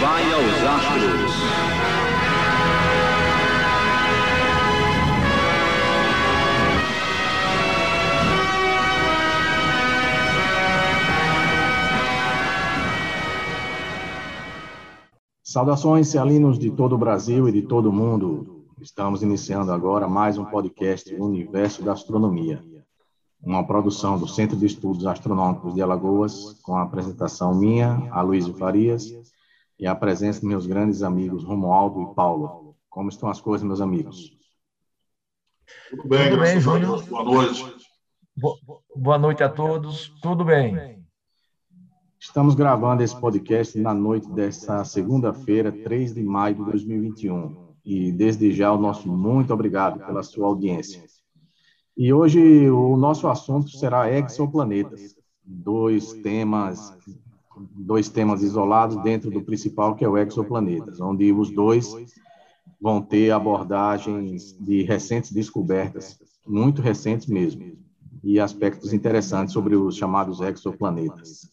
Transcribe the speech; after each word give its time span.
vai 0.00 0.32
aos 0.32 0.62
astros. 0.62 1.32
Saudações, 15.42 16.08
cealinos 16.08 16.58
de 16.58 16.70
todo 16.70 16.94
o 16.94 16.98
Brasil 16.98 17.48
e 17.48 17.52
de 17.52 17.62
todo 17.62 17.90
o 17.90 17.92
mundo. 17.92 18.64
Estamos 18.80 19.22
iniciando 19.22 19.70
agora 19.70 20.08
mais 20.08 20.38
um 20.38 20.44
podcast 20.46 21.14
Universo 21.14 21.82
da 21.82 21.92
Astronomia, 21.92 22.64
uma 23.42 23.64
produção 23.66 24.18
do 24.18 24.26
Centro 24.26 24.56
de 24.56 24.64
Estudos 24.64 25.06
Astronômicos 25.06 25.74
de 25.74 25.82
Alagoas, 25.82 26.54
com 26.62 26.74
a 26.76 26.82
apresentação 26.82 27.54
minha, 27.54 28.08
Aloysio 28.10 28.54
Farias, 28.54 29.12
e 29.82 29.86
a 29.88 29.96
presença 29.96 30.40
de 30.40 30.46
meus 30.46 30.64
grandes 30.64 31.02
amigos 31.02 31.42
Romualdo 31.42 32.02
e 32.02 32.14
Paulo. 32.14 32.76
Como 32.88 33.08
estão 33.08 33.28
as 33.28 33.40
coisas, 33.40 33.66
meus 33.66 33.80
amigos? 33.80 34.30
Tudo 35.90 36.08
bem, 36.08 36.30
Tudo 36.30 36.40
bem 36.40 36.60
Júnior. 36.60 37.04
Boa 37.06 37.24
noite. 37.24 37.76
Boa 38.94 39.18
noite 39.18 39.42
a 39.42 39.48
todos. 39.48 40.08
Tudo 40.22 40.44
bem. 40.44 41.04
Estamos 42.16 42.54
gravando 42.54 43.02
esse 43.02 43.20
podcast 43.20 43.76
na 43.80 43.92
noite 43.92 44.30
desta 44.30 44.84
segunda-feira, 44.84 45.72
3 45.72 46.14
de 46.14 46.22
maio 46.22 46.54
de 46.54 46.64
2021. 46.64 47.74
E 47.84 48.12
desde 48.12 48.52
já 48.52 48.72
o 48.72 48.78
nosso 48.78 49.08
muito 49.08 49.52
obrigado 49.52 49.98
pela 50.06 50.22
sua 50.22 50.46
audiência. 50.46 51.02
E 51.96 52.12
hoje 52.12 52.70
o 52.70 52.96
nosso 52.96 53.26
assunto 53.26 53.70
será 53.70 54.08
exoplanetas, 54.08 55.16
dois 55.44 56.12
temas 56.12 56.96
dois 57.74 58.08
temas 58.08 58.42
isolados 58.42 58.96
dentro 59.02 59.30
do 59.30 59.42
principal 59.42 59.94
que 59.94 60.04
é 60.04 60.08
o 60.08 60.18
exoplanetas, 60.18 61.00
onde 61.00 61.32
os 61.32 61.50
dois 61.50 61.94
vão 62.80 63.00
ter 63.00 63.30
abordagens 63.30 64.56
de 64.58 64.82
recentes 64.82 65.32
descobertas, 65.32 66.18
muito 66.46 66.82
recentes 66.82 67.26
mesmo, 67.26 67.78
e 68.22 68.38
aspectos 68.40 68.92
interessantes 68.92 69.52
sobre 69.52 69.76
os 69.76 69.96
chamados 69.96 70.40
exoplanetas. 70.40 71.50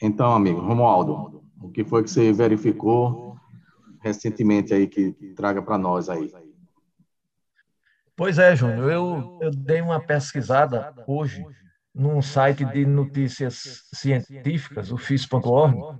Então, 0.00 0.32
amigo, 0.32 0.60
Romualdo, 0.60 1.42
o 1.60 1.70
que 1.70 1.84
foi 1.84 2.02
que 2.02 2.10
você 2.10 2.32
verificou 2.32 3.36
recentemente 4.00 4.74
aí 4.74 4.86
que 4.86 5.12
traga 5.34 5.62
para 5.62 5.78
nós 5.78 6.08
aí? 6.08 6.32
Pois 8.16 8.38
é, 8.38 8.54
Júnior, 8.54 8.92
eu, 8.92 9.38
eu 9.40 9.50
dei 9.50 9.80
uma 9.80 9.98
pesquisada 9.98 10.94
hoje 11.06 11.44
num 11.94 12.20
site 12.20 12.64
de 12.64 12.84
notícias 12.84 13.84
científicas, 13.92 14.90
o 14.90 14.96
FIS.org, 14.96 15.98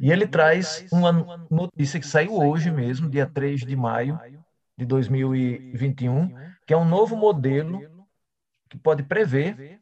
e 0.00 0.10
ele 0.10 0.26
traz 0.26 0.86
uma 0.92 1.12
notícia 1.50 2.00
que 2.00 2.06
saiu 2.06 2.34
hoje 2.34 2.70
mesmo, 2.70 3.08
dia 3.08 3.26
3 3.26 3.60
de 3.60 3.76
maio 3.76 4.18
de 4.76 4.84
2021, 4.84 6.34
que 6.66 6.74
é 6.74 6.76
um 6.76 6.84
novo 6.84 7.16
modelo 7.16 7.80
que 8.68 8.76
pode 8.76 9.02
prever 9.02 9.80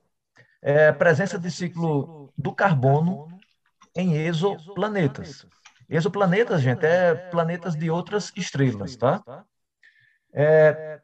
é, 0.63 0.89
a 0.89 0.93
presença 0.93 1.39
de 1.39 1.51
ciclo 1.51 2.33
do 2.37 2.53
carbono 2.53 3.29
em 3.97 4.17
exoplanetas. 4.17 5.47
Exoplanetas, 5.89 6.63
gente, 6.63 6.85
é 6.85 7.15
planetas 7.15 7.75
de 7.75 7.91
outras 7.91 8.33
estrelas, 8.37 8.97
tá? 8.97 9.45
É, 10.33 11.01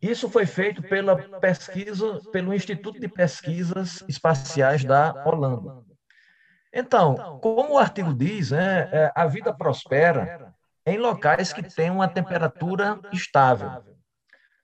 isso 0.00 0.30
foi 0.30 0.46
feito 0.46 0.82
pela 0.82 1.16
pesquisa, 1.40 2.20
pelo 2.32 2.54
Instituto 2.54 2.98
de 2.98 3.08
Pesquisas 3.08 4.02
Espaciais 4.08 4.82
da 4.82 5.22
Holanda. 5.26 5.84
Então, 6.72 7.38
como 7.40 7.74
o 7.74 7.78
artigo 7.78 8.14
diz, 8.14 8.50
né, 8.50 8.88
é, 8.92 9.12
a 9.14 9.26
vida 9.26 9.52
prospera 9.52 10.54
em 10.86 10.96
locais 10.96 11.52
que 11.52 11.62
têm 11.62 11.90
uma 11.90 12.08
temperatura 12.08 12.98
estável. 13.12 13.84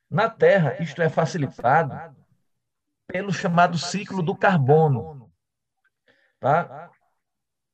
Na 0.08 0.30
Terra, 0.30 0.80
isto 0.80 1.02
é 1.02 1.08
facilitado 1.08 2.16
pelo 3.06 3.32
chamado 3.32 3.76
ciclo 3.76 4.22
do 4.22 4.36
carbono. 4.36 5.30
Tá? 6.40 6.90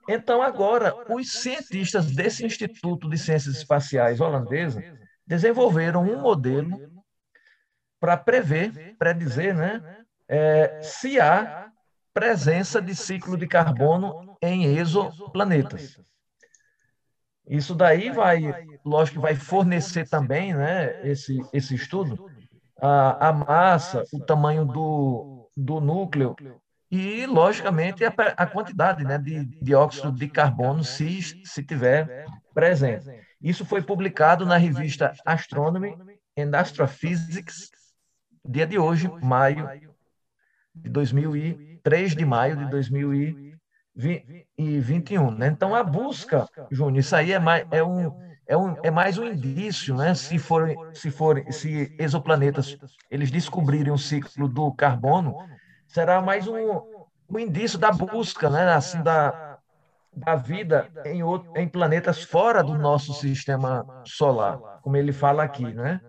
Então, 0.09 0.43
agora, 0.43 0.95
os 1.13 1.31
cientistas 1.31 2.11
desse 2.11 2.45
Instituto 2.45 3.09
de 3.09 3.17
Ciências 3.17 3.57
Espaciais 3.57 4.21
holandesa 4.21 4.83
desenvolveram 5.27 6.03
um 6.03 6.21
modelo 6.21 7.02
para 8.03 8.17
prever, 8.17 8.97
predizer, 8.99 9.55
né, 9.55 9.81
é, 10.27 10.81
se 10.83 11.21
há 11.21 11.69
presença 12.13 12.83
de 12.83 12.97
ciclo 12.97 13.37
de 13.37 13.47
carbono 13.47 14.37
em 14.43 14.65
exoplanetas. 14.77 16.01
Isso 17.47 17.77
daí 17.77 18.11
vai, 18.11 18.41
lógico 18.85 19.19
que 19.19 19.23
vai 19.23 19.37
fornecer 19.37 20.09
também, 20.09 20.53
né, 20.53 21.09
esse, 21.09 21.41
esse 21.53 21.77
estudo, 21.77 22.29
a, 22.81 23.29
a 23.29 23.33
massa, 23.33 24.03
o 24.13 24.19
tamanho 24.19 24.65
do, 24.65 25.49
do 25.57 25.81
núcleo 25.81 26.35
e, 26.91 27.25
logicamente, 27.25 28.05
a, 28.05 28.13
a 28.37 28.47
quantidade 28.47 29.05
né, 29.05 29.17
de 29.17 29.45
dióxido 29.63 30.11
de 30.11 30.29
carbono, 30.29 30.83
se, 30.83 31.23
se 31.45 31.63
tiver 31.63 32.27
presente. 32.53 33.07
Isso 33.41 33.65
foi 33.65 33.81
publicado 33.81 34.45
na 34.45 34.57
revista 34.57 35.15
Astronomy 35.25 35.97
and 36.37 36.51
Astrophysics, 36.53 37.71
dia 38.45 38.67
de 38.67 38.79
hoje, 38.79 39.09
maio 39.23 39.69
de 40.75 40.89
2003 40.89 42.17
de 42.17 42.25
maio 42.25 42.57
de 42.57 42.65
2021. 42.71 45.31
Né? 45.33 45.49
Então, 45.49 45.75
a 45.75 45.83
busca, 45.83 46.49
Júnior, 46.71 47.01
isso 47.01 47.15
aí 47.15 47.33
é 47.33 47.39
mais, 47.39 47.67
é 47.71 47.85
um, 47.85 48.11
é, 48.47 48.57
um, 48.57 48.75
é 48.83 48.91
mais 48.91 49.19
um 49.19 49.27
indício, 49.27 49.95
né? 49.97 50.15
se 50.15 50.39
forem 50.39 50.75
se 50.95 51.11
for, 51.11 51.45
se 51.53 51.95
exoplanetas 51.99 52.79
eles 53.11 53.31
descobrirem 53.31 53.93
o 53.93 53.99
ciclo 53.99 54.49
do 54.49 54.73
carbono, 54.73 55.37
será 55.87 56.23
mais 56.23 56.49
um, 56.49 56.81
um 57.29 57.39
indício 57.39 57.79
da 57.79 57.91
busca, 57.91 58.49
né, 58.51 58.73
assim, 58.73 59.03
da, 59.03 59.59
da 60.15 60.37
vida 60.37 60.89
em, 61.05 61.23
outro, 61.23 61.53
em 61.57 61.69
planetas 61.69 62.23
fora 62.23 62.63
do 62.63 62.75
nosso 62.75 63.15
sistema 63.15 64.03
solar, 64.05 64.59
como 64.83 64.97
ele 64.97 65.13
fala 65.13 65.43
aqui, 65.43 65.65
né? 65.65 66.01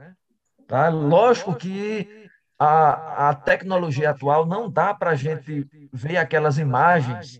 Tá? 0.73 0.89
Lógico 0.89 1.53
que 1.53 2.27
a, 2.57 3.29
a 3.29 3.35
tecnologia 3.35 4.09
atual 4.09 4.43
não 4.43 4.67
dá 4.67 4.91
para 4.91 5.11
a 5.11 5.15
gente 5.15 5.69
ver 5.93 6.17
aquelas 6.17 6.57
imagens 6.57 7.39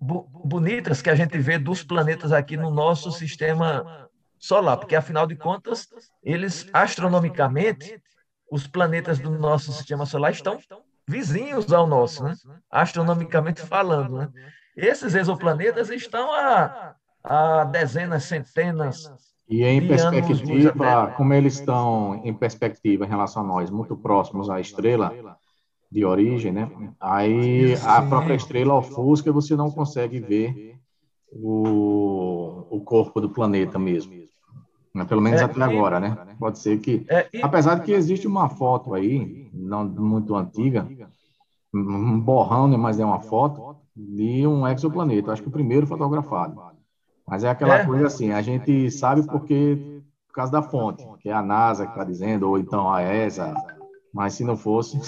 bonitas 0.00 1.02
que 1.02 1.10
a 1.10 1.14
gente 1.14 1.36
vê 1.36 1.58
dos 1.58 1.84
planetas 1.84 2.32
aqui 2.32 2.56
no 2.56 2.70
nosso 2.70 3.12
sistema 3.12 4.08
solar, 4.38 4.78
porque 4.78 4.96
afinal 4.96 5.26
de 5.26 5.36
contas, 5.36 5.86
eles 6.22 6.66
astronomicamente, 6.72 8.02
os 8.50 8.66
planetas 8.66 9.18
do 9.18 9.32
nosso 9.32 9.70
sistema 9.70 10.06
solar 10.06 10.32
estão 10.32 10.58
vizinhos 11.06 11.70
ao 11.70 11.86
nosso, 11.86 12.24
né? 12.24 12.34
astronomicamente 12.70 13.60
falando. 13.60 14.16
Né? 14.16 14.32
Esses 14.74 15.14
exoplanetas 15.14 15.90
estão 15.90 16.32
a, 16.32 16.94
a 17.22 17.64
dezenas, 17.64 18.24
centenas. 18.24 19.25
E 19.48 19.62
em 19.62 19.86
perspectiva, 19.86 21.14
como 21.16 21.32
eles 21.32 21.54
estão 21.54 22.20
em 22.24 22.34
perspectiva 22.34 23.04
em 23.04 23.08
relação 23.08 23.42
a 23.42 23.46
nós, 23.46 23.70
muito 23.70 23.96
próximos 23.96 24.50
à 24.50 24.60
estrela 24.60 25.38
de 25.90 26.04
origem, 26.04 26.52
né? 26.52 26.68
Aí 27.00 27.74
a 27.84 28.02
própria 28.02 28.34
estrela 28.34 28.74
ofusca 28.74 29.30
e 29.30 29.32
você 29.32 29.54
não 29.54 29.70
consegue 29.70 30.18
ver 30.18 30.76
o, 31.30 32.64
o 32.70 32.80
corpo 32.80 33.20
do 33.20 33.30
planeta 33.30 33.78
mesmo. 33.78 34.12
Né? 34.92 35.04
Pelo 35.04 35.20
menos 35.20 35.40
é, 35.40 35.44
até 35.44 35.62
agora, 35.62 36.00
né? 36.00 36.16
Pode 36.40 36.58
ser 36.58 36.78
que. 36.80 37.04
É, 37.08 37.28
e... 37.32 37.40
Apesar 37.42 37.76
de 37.76 37.82
que 37.82 37.92
existe 37.92 38.26
uma 38.26 38.48
foto 38.48 38.94
aí, 38.94 39.48
não 39.52 39.84
muito 39.84 40.34
antiga, 40.34 40.88
um 41.72 42.18
borrão, 42.18 42.66
né? 42.66 42.76
mas 42.76 42.98
é 42.98 43.04
uma 43.04 43.20
foto, 43.20 43.76
de 43.94 44.46
um 44.46 44.66
exoplaneta. 44.66 45.32
Acho 45.32 45.42
que 45.42 45.48
o 45.48 45.52
primeiro 45.52 45.86
fotografado. 45.86 46.60
Mas 47.26 47.44
é 47.44 47.48
aquela 47.48 47.80
é. 47.80 47.84
coisa 47.84 48.06
assim, 48.06 48.30
a 48.30 48.40
gente 48.40 48.90
sabe 48.90 49.26
porque 49.26 50.02
por 50.28 50.34
causa 50.34 50.52
da 50.52 50.62
fonte, 50.62 51.04
que 51.20 51.28
é 51.28 51.32
a 51.32 51.42
NASA 51.42 51.86
que 51.86 51.92
está 51.92 52.04
dizendo, 52.04 52.48
ou 52.48 52.58
então 52.58 52.92
a 52.92 53.02
ESA, 53.02 53.54
mas 54.12 54.34
se 54.34 54.44
não 54.44 54.56
fosse, 54.56 54.98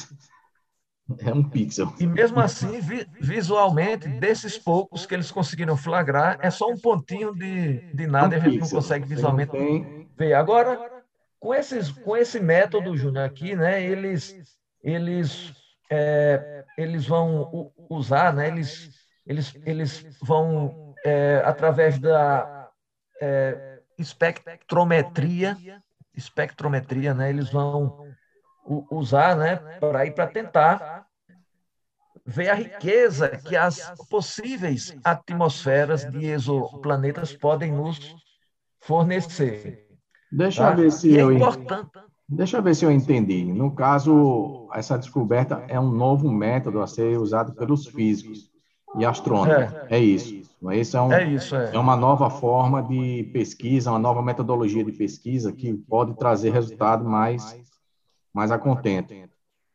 é 1.20 1.32
um 1.32 1.43
pixel. 1.43 1.93
E 1.99 2.06
mesmo 2.06 2.41
assim, 2.41 2.81
vi, 2.81 3.06
visualmente, 3.20 4.09
desses 4.09 4.59
poucos 4.59 5.06
que 5.06 5.15
eles 5.15 5.31
conseguiram 5.31 5.76
flagrar, 5.76 6.38
é 6.41 6.50
só 6.50 6.69
um 6.69 6.79
pontinho 6.79 7.35
de, 7.35 7.81
de 7.94 8.06
nada 8.06 8.37
um 8.37 8.38
e 8.38 8.41
a 8.41 8.44
gente 8.44 8.59
pixel. 8.59 8.76
não 8.76 8.82
consegue 8.82 9.06
visualmente 9.06 9.53
não 9.53 9.59
tem... 9.59 10.09
ver. 10.17 10.35
Agora, 10.35 10.79
com, 11.38 11.55
esses, 11.55 11.91
com 11.91 12.17
esse 12.17 12.41
método, 12.41 12.97
Júnior, 12.97 13.25
aqui, 13.25 13.55
né, 13.55 13.82
eles, 13.82 14.35
eles, 14.82 15.53
é, 15.91 16.64
eles 16.76 17.06
vão 17.06 17.71
usar, 17.88 18.32
né, 18.32 18.49
eles, 18.49 18.91
eles, 19.26 19.55
eles 19.64 20.06
vão, 20.23 20.88
é, 21.05 21.43
através 21.45 21.99
da 21.99 22.71
é, 23.21 23.81
espectrometria, 23.99 25.56
espectrometria, 26.15 27.15
né, 27.15 27.31
eles 27.31 27.50
vão 27.50 28.06
usar 28.91 29.37
né, 29.37 29.56
para 29.81 30.06
ir 30.06 30.12
para 30.12 30.27
tentar 30.27 31.06
ver 32.27 32.50
a 32.50 32.55
riqueza 32.55 33.29
que 33.29 33.56
as 33.56 33.91
possíveis 34.11 34.95
atmosferas 35.03 36.05
de 36.05 36.27
exoplanetas 36.27 37.33
podem 37.33 37.73
nos 37.73 38.15
fornecer. 38.81 39.87
Deixa 40.31 40.62
tá? 40.62 40.71
eu 40.73 40.77
ver 40.77 40.93
se 40.93 41.17
é 41.17 41.23
eu. 41.23 41.33
Importante... 41.33 41.91
Deixa 42.29 42.59
eu 42.59 42.62
ver 42.62 42.75
se 42.75 42.85
eu 42.85 42.93
entendi. 42.93 43.43
No 43.45 43.75
caso, 43.75 44.69
essa 44.75 44.99
descoberta 44.99 45.65
é 45.67 45.81
um 45.81 45.91
novo 45.91 46.31
método 46.31 46.83
a 46.83 46.87
ser 46.87 47.19
usado 47.19 47.55
pelos 47.55 47.87
físicos 47.87 48.50
e 48.99 49.06
astrônomos. 49.06 49.73
É, 49.89 49.97
é 49.97 49.99
isso. 49.99 50.38
Isso 50.72 50.96
é, 50.96 51.02
um, 51.02 51.12
é, 51.12 51.25
isso 51.25 51.55
é. 51.55 51.75
é 51.75 51.78
uma 51.78 51.96
nova 51.96 52.28
forma 52.28 52.82
de 52.82 53.31
pesquisa, 53.32 53.90
uma 53.90 53.99
nova 53.99 54.22
metodologia 54.22 54.84
de 54.84 54.93
pesquisa 54.93 55.52
que 55.52 55.72
pode 55.72 56.16
trazer 56.16 56.50
resultado 56.50 57.05
mais, 57.05 57.56
mais 58.32 58.50
a 58.50 58.58
contento. 58.58 59.14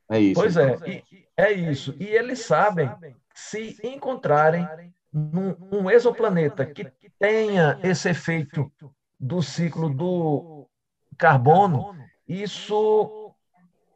É 0.09 0.19
isso. 0.19 0.39
Pois 0.39 0.57
é, 0.57 0.75
e, 0.85 1.03
é 1.37 1.51
isso. 1.51 1.95
E 1.99 2.05
eles 2.05 2.39
sabem, 2.39 2.91
se 3.33 3.77
encontrarem 3.83 4.67
num, 5.11 5.55
um 5.71 5.89
exoplaneta 5.89 6.65
que 6.65 6.91
tenha 7.17 7.79
esse 7.81 8.09
efeito 8.09 8.71
do 9.17 9.41
ciclo 9.41 9.89
do 9.89 10.67
carbono, 11.17 11.95
isso 12.27 13.33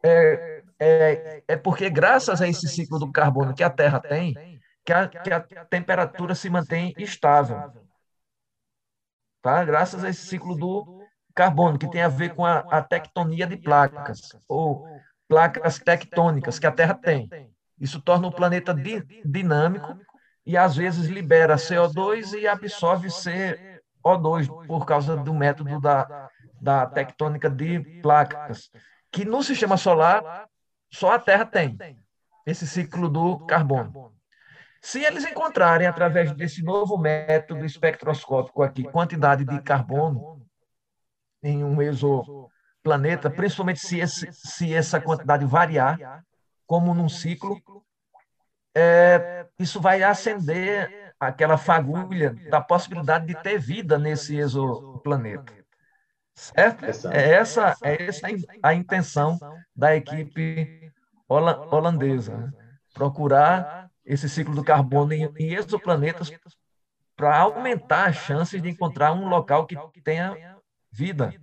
é, 0.01 0.63
é, 0.79 1.43
é 1.47 1.55
porque, 1.57 1.89
graças 1.89 2.41
a 2.41 2.47
esse 2.47 2.67
ciclo 2.67 2.97
do 2.97 3.11
carbono 3.11 3.53
que 3.53 3.63
a 3.63 3.69
Terra 3.69 3.99
tem, 3.99 4.56
que 4.87 4.93
a, 4.93 5.07
que 5.09 5.33
a 5.33 5.65
temperatura 5.65 6.33
se 6.33 6.49
mantém 6.49 6.93
estável. 6.97 7.73
Tá? 9.41 9.65
Graças 9.65 10.01
a 10.01 10.09
esse 10.09 10.25
ciclo 10.25 10.55
do 10.55 11.03
carbono, 11.35 11.77
que 11.77 11.91
tem 11.91 12.01
a 12.01 12.07
ver 12.07 12.33
com 12.33 12.45
a, 12.45 12.59
a 12.59 12.81
tectonia 12.81 13.45
de 13.45 13.57
placas, 13.57 14.33
ou 14.47 14.87
placas 15.27 15.77
tectônicas 15.77 16.57
que 16.57 16.65
a 16.65 16.71
Terra 16.71 16.93
tem. 16.93 17.29
Isso 17.77 18.01
torna 18.01 18.27
o 18.27 18.31
planeta 18.31 18.73
di, 18.73 19.03
dinâmico 19.25 19.99
e, 20.45 20.55
às 20.55 20.77
vezes, 20.77 21.07
libera 21.07 21.57
CO2 21.57 22.39
e 22.39 22.47
absorve 22.47 23.09
CO2 23.09 24.67
por 24.67 24.85
causa 24.85 25.17
do 25.17 25.33
método 25.33 25.81
da, 25.81 26.29
da 26.61 26.85
tectônica 26.85 27.49
de 27.49 27.81
placas, 28.01 28.71
que 29.11 29.25
no 29.25 29.43
sistema 29.43 29.75
solar 29.75 30.47
só 30.89 31.11
a 31.11 31.19
Terra 31.19 31.45
tem, 31.45 31.77
esse 32.45 32.65
ciclo 32.65 33.09
do 33.09 33.45
carbono. 33.45 34.16
Se 34.81 35.03
eles 35.03 35.25
encontrarem, 35.25 35.87
através 35.87 36.31
desse 36.33 36.63
novo 36.63 36.97
método 36.97 37.65
espectroscópico 37.65 38.63
aqui, 38.63 38.83
quantidade 38.83 39.43
de 39.43 39.61
carbono 39.61 40.45
em 41.41 41.63
um 41.63 41.81
exoplaneta, 41.81 43.29
principalmente 43.29 43.79
se, 43.79 43.99
esse, 43.99 44.29
se 44.31 44.73
essa 44.73 44.99
quantidade 45.01 45.45
variar, 45.45 46.23
como 46.65 46.93
num 46.93 47.09
ciclo, 47.09 47.61
é, 48.75 49.47
isso 49.59 49.81
vai 49.81 50.03
acender 50.03 51.13
aquela 51.19 51.57
fagulha 51.57 52.35
da 52.49 52.61
possibilidade 52.61 53.25
de 53.25 53.35
ter 53.41 53.57
vida 53.57 53.97
nesse 53.97 54.37
exoplaneta. 54.37 55.53
Certo? 56.35 56.85
É 57.11 57.31
essa, 57.31 57.75
é 57.81 58.03
essa 58.03 58.27
a 58.61 58.73
intenção 58.73 59.39
da 59.75 59.95
equipe 59.95 60.93
holandesa. 61.27 62.37
Né? 62.37 62.51
Procurar 62.93 63.89
esse 64.07 64.29
ciclo 64.29 64.55
do 64.55 64.63
carbono 64.63 65.13
em, 65.13 65.29
em 65.37 65.53
exoplanetas 65.53 66.31
para 67.15 67.37
aumentar 67.39 68.07
as 68.07 68.15
chances 68.15 68.61
de 68.61 68.69
encontrar 68.69 69.11
um 69.11 69.27
local 69.27 69.67
que 69.67 69.75
tenha 70.01 70.57
vida. 70.89 71.33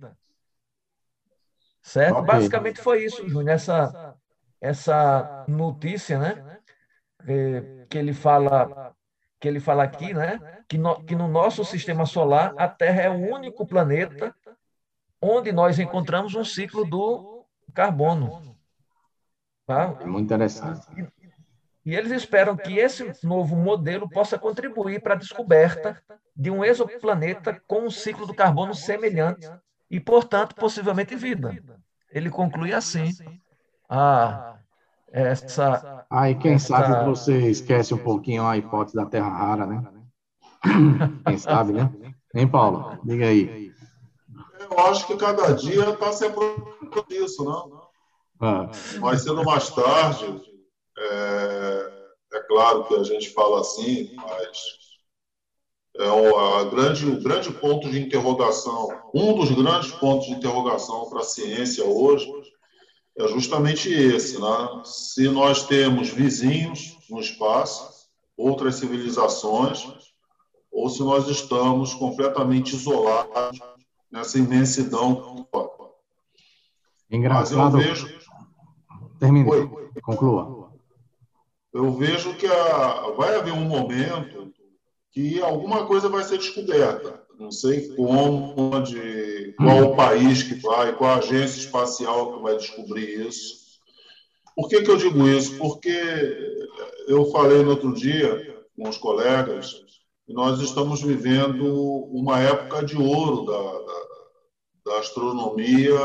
Certo? 1.81 2.15
Okay. 2.15 2.25
Basicamente 2.25 2.81
foi 2.81 3.05
isso, 3.05 3.27
Júnior, 3.29 3.53
essa, 3.53 4.15
essa 4.59 5.45
notícia, 5.47 6.17
né? 6.17 6.59
É, 7.27 7.85
que 7.89 7.97
ele 7.97 8.13
fala 8.13 8.93
que 9.39 9.47
ele 9.47 9.59
fala 9.59 9.83
aqui, 9.83 10.13
né? 10.13 10.63
Que 10.67 10.77
no, 10.77 11.03
que 11.03 11.15
no 11.15 11.27
nosso 11.27 11.63
sistema 11.63 12.05
solar 12.05 12.53
a 12.57 12.67
Terra 12.67 13.01
é 13.01 13.09
o 13.09 13.31
único 13.31 13.65
planeta 13.67 14.35
onde 15.21 15.51
nós 15.51 15.77
encontramos 15.77 16.33
um 16.33 16.43
ciclo 16.43 16.85
do 16.85 17.45
carbono. 17.73 18.55
Tá? 19.67 19.95
É 19.99 20.05
muito 20.05 20.25
interessante. 20.25 20.87
E 21.21 21.24
eles 21.93 22.11
esperam 22.11 22.55
que 22.55 22.79
esse 22.79 23.13
novo 23.23 23.55
modelo 23.55 24.09
possa 24.09 24.39
contribuir 24.39 25.01
para 25.01 25.13
a 25.13 25.17
descoberta 25.17 26.01
de 26.35 26.49
um 26.49 26.63
exoplaneta 26.63 27.61
com 27.67 27.81
um 27.81 27.91
ciclo 27.91 28.25
do 28.25 28.33
carbono 28.33 28.73
semelhante 28.73 29.47
e, 29.89 29.99
portanto, 29.99 30.55
possivelmente 30.55 31.15
vida. 31.15 31.55
Ele 32.11 32.29
conclui 32.29 32.73
assim 32.73 33.11
a 33.87 34.55
essa. 35.11 36.05
Aí, 36.09 36.33
quem 36.35 36.55
essa... 36.55 36.67
sabe 36.67 37.05
você 37.05 37.49
esquece 37.49 37.93
um 37.93 37.99
pouquinho 37.99 38.45
a 38.45 38.57
hipótese 38.57 38.95
da 38.95 39.05
Terra 39.05 39.29
rara, 39.29 39.65
né? 39.67 39.83
Quem 41.27 41.37
sabe, 41.37 41.73
né? 41.73 41.91
Hein, 42.33 42.47
Paulo? 42.47 42.99
Diga 43.03 43.27
aí. 43.27 43.71
Eu 44.59 44.79
acho 44.87 45.05
que 45.05 45.15
cada 45.15 45.53
dia 45.53 45.89
está 45.91 46.11
se 46.11 46.25
aproximando 46.25 47.05
disso, 47.07 47.43
não? 47.43 47.85
Ah. 48.41 48.69
Mais 48.99 49.21
cedo 49.21 49.37
ou 49.39 49.45
mais 49.45 49.69
tarde, 49.69 50.41
é, 50.97 51.91
é, 52.33 52.39
claro 52.47 52.85
que 52.85 52.95
a 52.95 53.03
gente 53.03 53.29
fala 53.31 53.61
assim, 53.61 54.15
mas 54.15 54.85
é 55.97 56.09
o, 56.09 56.69
grande, 56.69 57.05
o 57.05 57.21
grande 57.21 57.51
ponto 57.51 57.89
de 57.89 57.99
interrogação, 57.99 58.89
um 59.13 59.33
dos 59.33 59.51
grandes 59.51 59.91
pontos 59.93 60.27
de 60.27 60.33
interrogação 60.33 61.09
para 61.09 61.19
a 61.19 61.23
ciência 61.23 61.85
hoje 61.85 62.29
é 63.17 63.27
justamente 63.29 63.89
esse, 63.89 64.39
né? 64.39 64.81
Se 64.83 65.29
nós 65.29 65.65
temos 65.65 66.09
vizinhos 66.09 66.97
no 67.09 67.19
espaço, 67.21 68.09
outras 68.35 68.75
civilizações, 68.75 69.87
ou 70.69 70.89
se 70.89 71.01
nós 71.01 71.29
estamos 71.29 71.93
completamente 71.93 72.75
isolados 72.75 73.57
nessa 74.11 74.37
imensidão. 74.37 75.47
Engraçado. 77.09 77.77
Mas 77.77 77.85
eu 77.85 77.89
vejo. 77.89 78.19
Termine. 79.17 79.49
Oi. 79.49 79.69
Conclua 80.01 80.64
eu 81.75 81.91
vejo 81.91 82.33
que 82.35 82.47
a, 82.47 83.11
vai 83.17 83.35
haver 83.35 83.51
um 83.51 83.65
momento 83.65 84.49
que 85.11 85.41
alguma 85.41 85.85
coisa 85.85 86.07
vai 86.07 86.23
ser 86.23 86.37
descoberta. 86.37 87.21
Não 87.37 87.51
sei 87.51 87.93
como, 87.95 88.53
onde, 88.57 89.53
qual 89.57 89.91
o 89.91 89.95
país 89.95 90.41
que 90.41 90.55
vai, 90.55 90.95
qual 90.95 91.11
a 91.11 91.17
agência 91.17 91.59
espacial 91.59 92.33
que 92.33 92.43
vai 92.43 92.55
descobrir 92.55 93.27
isso. 93.27 93.65
Por 94.55 94.69
que, 94.69 94.83
que 94.83 94.89
eu 94.89 94.95
digo 94.95 95.27
isso? 95.27 95.57
Porque 95.57 95.91
eu 97.09 97.29
falei 97.31 97.61
no 97.61 97.71
outro 97.71 97.93
dia 97.93 98.63
com 98.77 98.87
os 98.87 98.97
colegas 98.97 99.73
que 100.25 100.33
nós 100.33 100.61
estamos 100.61 101.01
vivendo 101.01 101.65
uma 102.09 102.39
época 102.39 102.85
de 102.85 102.97
ouro 102.97 103.45
da, 103.45 103.61
da, 103.61 104.93
da 104.93 104.99
astronomia, 104.99 105.99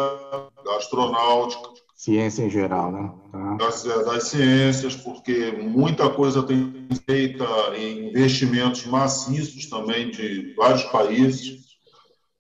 da 0.65 0.77
astronáutica, 0.77 1.70
Ciência 2.01 2.45
em 2.45 2.49
geral, 2.49 2.91
né? 2.91 3.13
Tá. 3.31 3.57
Das, 3.57 3.83
das, 3.83 4.23
ciências, 4.29 4.97
porque 4.97 5.53
muita 5.53 6.09
coisa 6.09 6.43
tem 6.43 6.89
feita 7.05 7.45
em 7.77 8.09
investimentos 8.09 8.87
maciços 8.87 9.67
também 9.69 10.11
de 10.11 10.55
vários 10.55 10.83
países. 10.85 11.61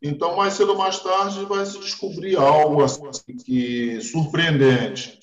Então, 0.02 0.34
mais 0.34 0.54
cedo 0.54 0.70
ou 0.70 0.78
mais 0.78 0.98
tarde, 1.00 1.44
vai 1.44 1.66
se 1.66 1.78
descobrir 1.78 2.36
algo 2.36 2.82
assim 2.82 3.36
que 3.44 4.00
surpreendente. 4.00 5.18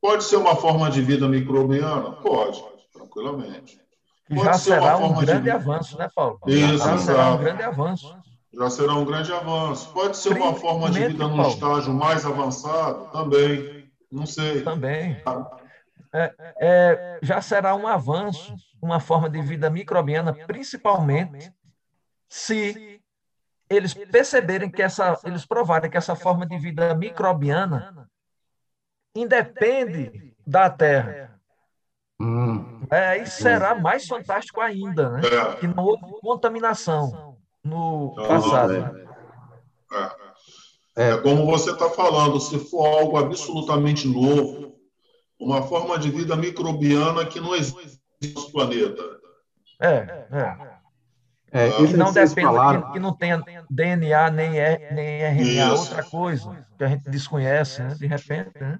Pode 0.00 0.24
ser 0.24 0.36
uma 0.36 0.56
forma 0.56 0.90
de 0.90 1.02
vida 1.02 1.28
microbiana? 1.28 2.12
Pode, 2.12 2.64
tranquilamente. 2.94 3.78
Pode 4.26 4.42
já 4.42 4.54
será 4.54 4.96
um 4.96 5.20
grande 5.20 5.50
avanço, 5.50 5.98
né, 5.98 6.08
Paulo? 6.14 6.40
Isso, 6.46 6.78
já 6.78 6.96
será 6.96 7.34
um 7.34 7.36
grande 7.36 7.62
avanço. 7.62 8.16
Já 8.54 8.70
será 8.70 8.94
um 8.94 9.04
grande 9.04 9.30
avanço. 9.34 9.90
Pode 9.92 10.16
ser 10.16 10.34
uma 10.34 10.54
forma 10.54 10.90
de 10.90 11.08
vida 11.08 11.28
num 11.28 11.46
estágio 11.46 11.92
mais 11.92 12.24
avançado? 12.24 13.12
Também. 13.12 13.81
Não 14.12 14.26
sei. 14.26 14.62
Também. 14.62 15.16
É, 16.12 16.34
é, 16.60 17.18
já 17.22 17.40
será 17.40 17.74
um 17.74 17.88
avanço, 17.88 18.54
uma 18.80 19.00
forma 19.00 19.30
de 19.30 19.40
vida 19.40 19.70
microbiana, 19.70 20.34
principalmente 20.34 21.50
se 22.28 23.00
eles 23.70 23.94
perceberem 23.94 24.70
que 24.70 24.82
essa, 24.82 25.18
eles 25.24 25.46
provarem 25.46 25.90
que 25.90 25.96
essa 25.96 26.14
forma 26.14 26.44
de 26.44 26.58
vida 26.58 26.94
microbiana 26.94 28.10
independe 29.14 30.36
da 30.46 30.68
Terra. 30.68 31.40
Hum. 32.20 32.86
É, 32.90 33.16
e 33.18 33.26
será 33.26 33.74
mais 33.74 34.06
fantástico 34.06 34.60
ainda, 34.60 35.08
né? 35.10 35.20
É. 35.24 35.56
Que 35.56 35.66
não 35.66 35.84
houve 35.84 36.04
contaminação 36.20 37.38
no 37.64 38.14
passado. 38.14 38.74
É. 38.74 40.31
é. 40.96 41.16
Como 41.18 41.46
você 41.46 41.70
está 41.70 41.88
falando, 41.90 42.38
se 42.40 42.58
for 42.58 42.86
algo 42.86 43.16
absolutamente 43.16 44.06
novo, 44.06 44.74
uma 45.38 45.62
forma 45.62 45.98
de 45.98 46.10
vida 46.10 46.36
microbiana 46.36 47.24
que 47.24 47.40
não 47.40 47.54
existe 47.54 48.00
no 48.34 48.50
planeta. 48.50 49.02
É, 49.80 50.26
é. 50.30 50.72
É, 51.54 51.68
ah, 51.68 51.86
que 51.86 51.96
não 51.98 52.10
depende, 52.10 52.50
que, 52.86 52.92
que, 52.92 52.98
não 52.98 53.14
tenha 53.14 53.44
DNA 53.68 54.30
nem, 54.30 54.58
é, 54.58 54.90
nem 54.94 55.20
RNA, 55.20 55.74
isso. 55.74 55.82
outra 55.82 56.02
coisa 56.02 56.66
que 56.78 56.84
a 56.84 56.88
gente 56.88 57.10
desconhece, 57.10 57.82
né? 57.82 57.94
de 57.94 58.06
repente. 58.06 58.58
Né? 58.58 58.78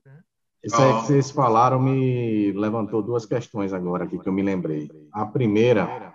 Isso 0.65 0.81
aí 0.81 0.95
que 0.95 1.07
vocês 1.07 1.31
falaram 1.31 1.79
me 1.79 2.51
levantou 2.53 3.03
duas 3.03 3.27
questões 3.27 3.75
agora 3.75 4.05
aqui 4.05 4.19
que 4.19 4.27
eu 4.27 4.33
me 4.33 4.43
lembrei. 4.43 4.91
A 5.13 5.27
primeira 5.27 6.15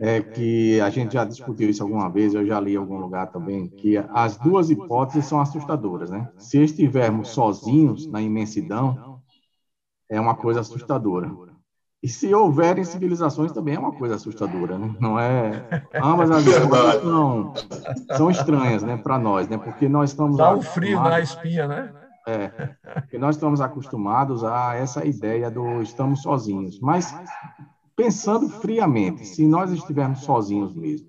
é 0.00 0.20
que 0.20 0.80
a 0.80 0.90
gente 0.90 1.14
já 1.14 1.24
discutiu 1.24 1.70
isso 1.70 1.82
alguma 1.82 2.08
vez, 2.08 2.34
eu 2.34 2.44
já 2.46 2.58
li 2.58 2.74
em 2.74 2.76
algum 2.76 2.98
lugar 2.98 3.30
também, 3.30 3.68
que 3.68 3.96
as 4.12 4.36
duas 4.36 4.70
hipóteses 4.70 5.26
são 5.26 5.40
assustadoras, 5.40 6.10
né? 6.10 6.28
Se 6.36 6.62
estivermos 6.62 7.28
sozinhos 7.28 8.06
na 8.06 8.20
imensidão, 8.20 9.20
é 10.08 10.20
uma 10.20 10.34
coisa 10.34 10.60
assustadora. 10.60 11.30
E 12.02 12.08
se 12.08 12.34
houverem 12.34 12.84
civilizações 12.84 13.50
também 13.50 13.76
é 13.76 13.78
uma 13.78 13.92
coisa 13.92 14.16
assustadora, 14.16 14.76
né? 14.76 14.94
Não 15.00 15.18
é 15.18 15.64
ambas 15.94 16.30
as 16.30 16.44
coisas 16.44 17.02
são, 17.02 17.54
são 18.14 18.30
estranhas, 18.30 18.82
né, 18.82 18.96
para 18.96 19.18
nós, 19.18 19.48
né? 19.48 19.56
Porque 19.56 19.88
nós 19.88 20.10
estamos 20.10 20.36
dá 20.36 20.54
um 20.54 20.60
frio 20.60 21.00
na 21.00 21.20
espinha, 21.20 21.66
né? 21.66 21.94
É, 22.26 22.48
porque 23.00 23.16
nós 23.16 23.36
estamos 23.36 23.60
acostumados 23.60 24.44
a 24.44 24.74
essa 24.74 25.04
ideia 25.06 25.50
do 25.50 25.80
estamos 25.80 26.20
sozinhos. 26.20 26.78
Mas 26.80 27.14
pensando 27.96 28.48
friamente, 28.48 29.26
se 29.26 29.46
nós 29.46 29.70
estivermos 29.70 30.20
sozinhos 30.20 30.74
mesmo, 30.74 31.08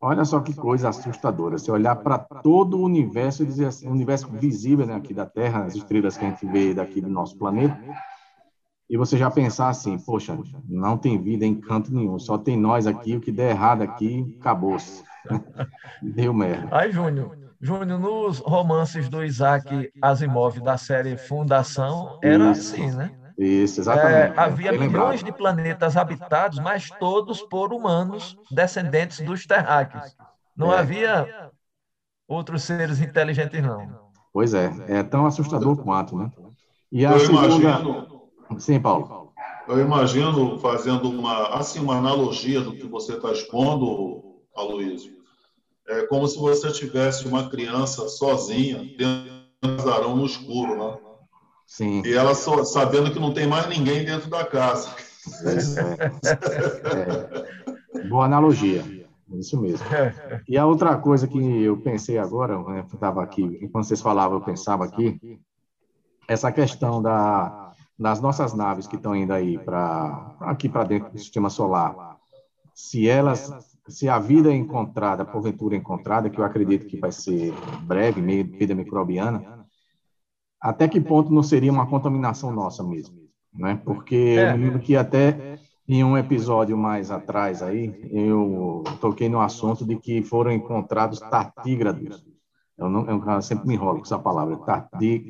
olha 0.00 0.24
só 0.24 0.40
que 0.40 0.54
coisa 0.54 0.88
assustadora. 0.88 1.58
Se 1.58 1.70
olhar 1.70 1.96
para 1.96 2.18
todo 2.18 2.78
o 2.78 2.84
universo, 2.84 3.46
dizer 3.46 3.66
assim, 3.66 3.88
o 3.88 3.92
universo 3.92 4.28
visível 4.28 4.86
né, 4.86 4.94
aqui 4.94 5.14
da 5.14 5.26
Terra, 5.26 5.64
as 5.64 5.74
estrelas 5.74 6.16
que 6.16 6.24
a 6.24 6.28
gente 6.28 6.46
vê 6.46 6.74
daqui 6.74 7.00
do 7.00 7.08
nosso 7.08 7.36
planeta, 7.38 7.78
e 8.90 8.96
você 8.96 9.16
já 9.16 9.30
pensar 9.30 9.70
assim, 9.70 9.98
poxa, 9.98 10.38
não 10.68 10.98
tem 10.98 11.20
vida 11.20 11.46
em 11.46 11.54
canto 11.54 11.94
nenhum, 11.94 12.18
só 12.18 12.36
tem 12.36 12.58
nós 12.58 12.86
aqui, 12.86 13.16
o 13.16 13.20
que 13.20 13.32
der 13.32 13.50
errado 13.50 13.82
aqui, 13.82 14.36
acabou-se. 14.38 15.02
Deu 16.02 16.34
merda. 16.34 16.68
Aí, 16.76 16.92
Júnior, 16.92 17.38
Júnior, 17.58 17.98
nos 17.98 18.40
romances 18.40 19.08
do 19.08 19.24
Isaac 19.24 19.90
Asimov 20.02 20.60
da 20.60 20.76
série 20.76 21.16
Fundação, 21.16 22.18
era 22.20 22.50
assim, 22.50 22.90
né? 22.90 23.21
Isso, 23.38 23.80
exatamente. 23.80 24.36
É, 24.36 24.40
havia 24.40 24.72
milhões 24.72 25.22
de 25.22 25.32
planetas 25.32 25.96
habitados, 25.96 26.58
mas 26.58 26.90
todos 26.98 27.42
por 27.42 27.72
humanos 27.72 28.36
descendentes 28.50 29.20
dos 29.20 29.46
terráqueos. 29.46 30.16
Não 30.56 30.72
é. 30.72 30.78
havia 30.78 31.50
outros 32.28 32.62
seres 32.62 33.00
inteligentes, 33.00 33.62
não. 33.62 34.10
Pois 34.32 34.54
é, 34.54 34.72
é 34.88 35.02
tão 35.02 35.26
assustador 35.26 35.76
quanto, 35.76 36.16
né? 36.16 36.30
E 36.90 37.04
a 37.04 37.12
Eu 37.12 37.20
segunda... 37.20 37.46
imagino... 37.46 38.22
Sim, 38.58 38.80
Paulo. 38.80 39.32
Eu 39.68 39.80
imagino, 39.80 40.58
fazendo 40.58 41.08
uma, 41.08 41.56
assim, 41.56 41.80
uma 41.80 41.96
analogia 41.96 42.60
do 42.60 42.72
que 42.72 42.86
você 42.86 43.14
está 43.14 43.32
expondo, 43.32 44.42
Aloysio, 44.54 45.22
é 45.88 46.06
como 46.06 46.26
se 46.26 46.38
você 46.38 46.70
tivesse 46.72 47.26
uma 47.26 47.48
criança 47.48 48.08
sozinha 48.08 48.78
dentro 48.78 49.32
do 49.62 49.76
casarão 49.76 50.16
no 50.16 50.26
escuro, 50.26 50.76
né? 50.76 50.98
Sim. 51.66 52.02
E 52.04 52.12
ela 52.12 52.34
só, 52.34 52.64
sabendo 52.64 53.12
que 53.12 53.18
não 53.18 53.32
tem 53.32 53.46
mais 53.46 53.66
ninguém 53.68 54.04
dentro 54.04 54.28
da 54.28 54.44
casa. 54.44 54.94
É, 55.44 55.52
é. 58.02 58.08
Boa 58.08 58.24
analogia. 58.24 58.84
Isso 59.32 59.60
mesmo. 59.60 59.86
E 60.48 60.58
a 60.58 60.66
outra 60.66 60.96
coisa 60.96 61.26
que 61.26 61.38
eu 61.62 61.78
pensei 61.78 62.18
agora, 62.18 62.58
né, 62.58 62.80
eu 62.80 62.94
estava 62.94 63.22
aqui, 63.22 63.58
enquanto 63.62 63.84
vocês 63.84 64.00
falavam, 64.00 64.38
eu 64.38 64.44
pensava 64.44 64.84
aqui, 64.84 65.40
essa 66.28 66.52
questão 66.52 67.00
da, 67.00 67.72
das 67.98 68.20
nossas 68.20 68.52
naves 68.52 68.86
que 68.86 68.96
estão 68.96 69.16
indo 69.16 69.32
aí 69.32 69.58
para 69.58 70.36
aqui 70.40 70.68
para 70.68 70.84
dentro 70.84 71.10
do 71.10 71.18
sistema 71.18 71.48
solar, 71.48 72.16
se 72.74 73.08
elas, 73.08 73.50
se 73.88 74.08
a 74.08 74.18
vida 74.18 74.50
é 74.50 74.54
encontrada, 74.54 75.24
porventura 75.24 75.76
encontrada, 75.76 76.28
que 76.28 76.38
eu 76.38 76.44
acredito 76.44 76.86
que 76.86 76.98
vai 76.98 77.12
ser 77.12 77.54
breve, 77.82 78.20
vida 78.42 78.74
microbiana, 78.74 79.61
até 80.62 80.86
que 80.86 81.00
ponto 81.00 81.32
não 81.32 81.42
seria 81.42 81.72
uma 81.72 81.86
contaminação 81.86 82.52
nossa 82.52 82.84
mesmo, 82.84 83.16
né? 83.52 83.80
Porque 83.84 84.36
é. 84.38 84.52
eu 84.52 84.56
lembro 84.56 84.78
que 84.78 84.96
até 84.96 85.58
em 85.88 86.04
um 86.04 86.16
episódio 86.16 86.76
mais 86.76 87.10
atrás 87.10 87.62
aí, 87.62 88.08
eu 88.10 88.84
toquei 89.00 89.28
no 89.28 89.40
assunto 89.40 89.84
de 89.84 89.96
que 89.96 90.22
foram 90.22 90.52
encontrados 90.52 91.18
tartígrados. 91.18 92.24
Eu, 92.78 92.88
não, 92.88 93.04
eu 93.06 93.42
sempre 93.42 93.66
me 93.66 93.74
enrolo 93.74 93.98
com 93.98 94.04
essa 94.04 94.18
palavra, 94.18 94.56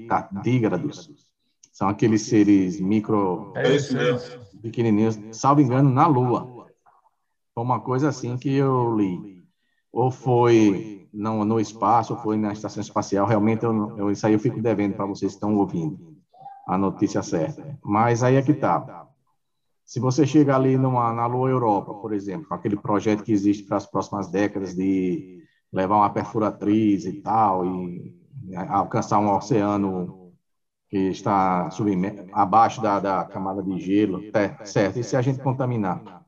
tartígrados. 0.09 1.11
São 1.73 1.89
aqueles 1.89 2.23
seres 2.23 2.79
micro, 2.79 3.53
é 3.57 3.75
isso 3.75 3.97
pequenininhos, 4.63 5.19
salvo 5.33 5.61
engano, 5.61 5.91
na 5.91 6.07
Lua. 6.07 6.69
Foi 7.55 7.65
uma 7.65 7.81
coisa 7.81 8.09
assim 8.09 8.37
que 8.37 8.55
eu 8.55 8.97
li. 8.97 9.43
Ou 9.93 10.11
foi 10.11 11.02
não 11.13 11.45
no 11.45 11.61
espaço, 11.61 12.17
foi 12.17 12.37
na 12.37 12.53
estação 12.53 12.81
espacial. 12.81 13.27
Realmente, 13.27 13.65
eu, 13.65 13.99
eu, 13.99 14.11
isso 14.11 14.27
aí 14.27 14.33
eu 14.33 14.39
fico 14.39 14.61
devendo 14.63 14.95
para 14.95 15.07
vocês 15.07 15.33
que 15.33 15.37
estão 15.37 15.57
ouvindo 15.57 16.17
a 16.67 16.79
notícia 16.79 17.23
certa. 17.23 17.79
Mas 17.85 18.23
aí 18.23 18.37
é 18.37 18.43
que 18.43 18.53
está. 18.53 19.07
Se 19.85 20.01
você 20.01 20.27
chega 20.27 20.57
ali 20.57 20.79
numa, 20.79 21.13
na 21.13 21.27
Lua 21.27 21.51
Europa, 21.51 21.93
por 21.93 22.15
exemplo, 22.15 22.49
com 22.49 22.55
aquele 22.55 22.77
projeto 22.77 23.23
que 23.23 23.33
existe 23.33 23.65
para 23.65 23.77
as 23.77 23.87
próximas 23.87 24.29
décadas 24.29 24.75
de 24.75 25.43
levar 25.73 25.97
uma 25.97 26.11
perfuratriz 26.11 27.05
e 27.05 27.21
tal, 27.21 27.67
e 27.67 28.15
alcançar 28.69 29.19
um 29.19 29.35
oceano 29.35 30.33
que 30.89 31.09
está 31.09 31.69
abaixo 32.33 32.83
da, 32.83 33.01
da 33.01 33.25
camada 33.25 33.63
de 33.63 33.79
gelo, 33.79 34.23
é, 34.35 34.65
certo? 34.65 34.99
E 34.99 35.05
se 35.05 35.17
a 35.17 35.23
gente 35.23 35.41
contaminar? 35.41 36.23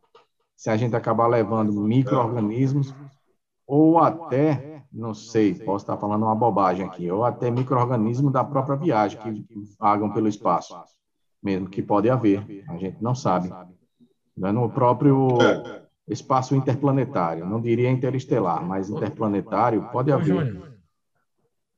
Se 0.56 0.70
a 0.70 0.76
gente 0.76 0.96
acabar 0.96 1.26
levando 1.26 1.72
micro-organismos 1.82 2.94
ou 3.66 3.98
até 3.98 4.73
não 4.94 5.12
sei, 5.12 5.52
posso 5.54 5.84
estar 5.84 5.96
falando 5.96 6.22
uma 6.22 6.34
bobagem 6.34 6.86
aqui, 6.86 7.10
ou 7.10 7.24
até 7.24 7.50
micro-organismos 7.50 8.32
da 8.32 8.44
própria 8.44 8.76
viagem 8.76 9.18
que 9.20 9.44
vagam 9.78 10.12
pelo 10.12 10.28
espaço, 10.28 10.74
mesmo 11.42 11.68
que 11.68 11.82
pode 11.82 12.08
haver, 12.08 12.64
a 12.68 12.76
gente 12.76 13.02
não 13.02 13.14
sabe. 13.14 13.52
Né, 14.36 14.52
no 14.52 14.70
próprio 14.70 15.28
espaço 16.06 16.54
interplanetário, 16.54 17.44
não 17.44 17.60
diria 17.60 17.90
interestelar, 17.90 18.64
mas 18.64 18.88
interplanetário 18.88 19.88
pode 19.90 20.12
haver. 20.12 20.32
Ô, 20.32 20.44
Júnior, 20.44 20.74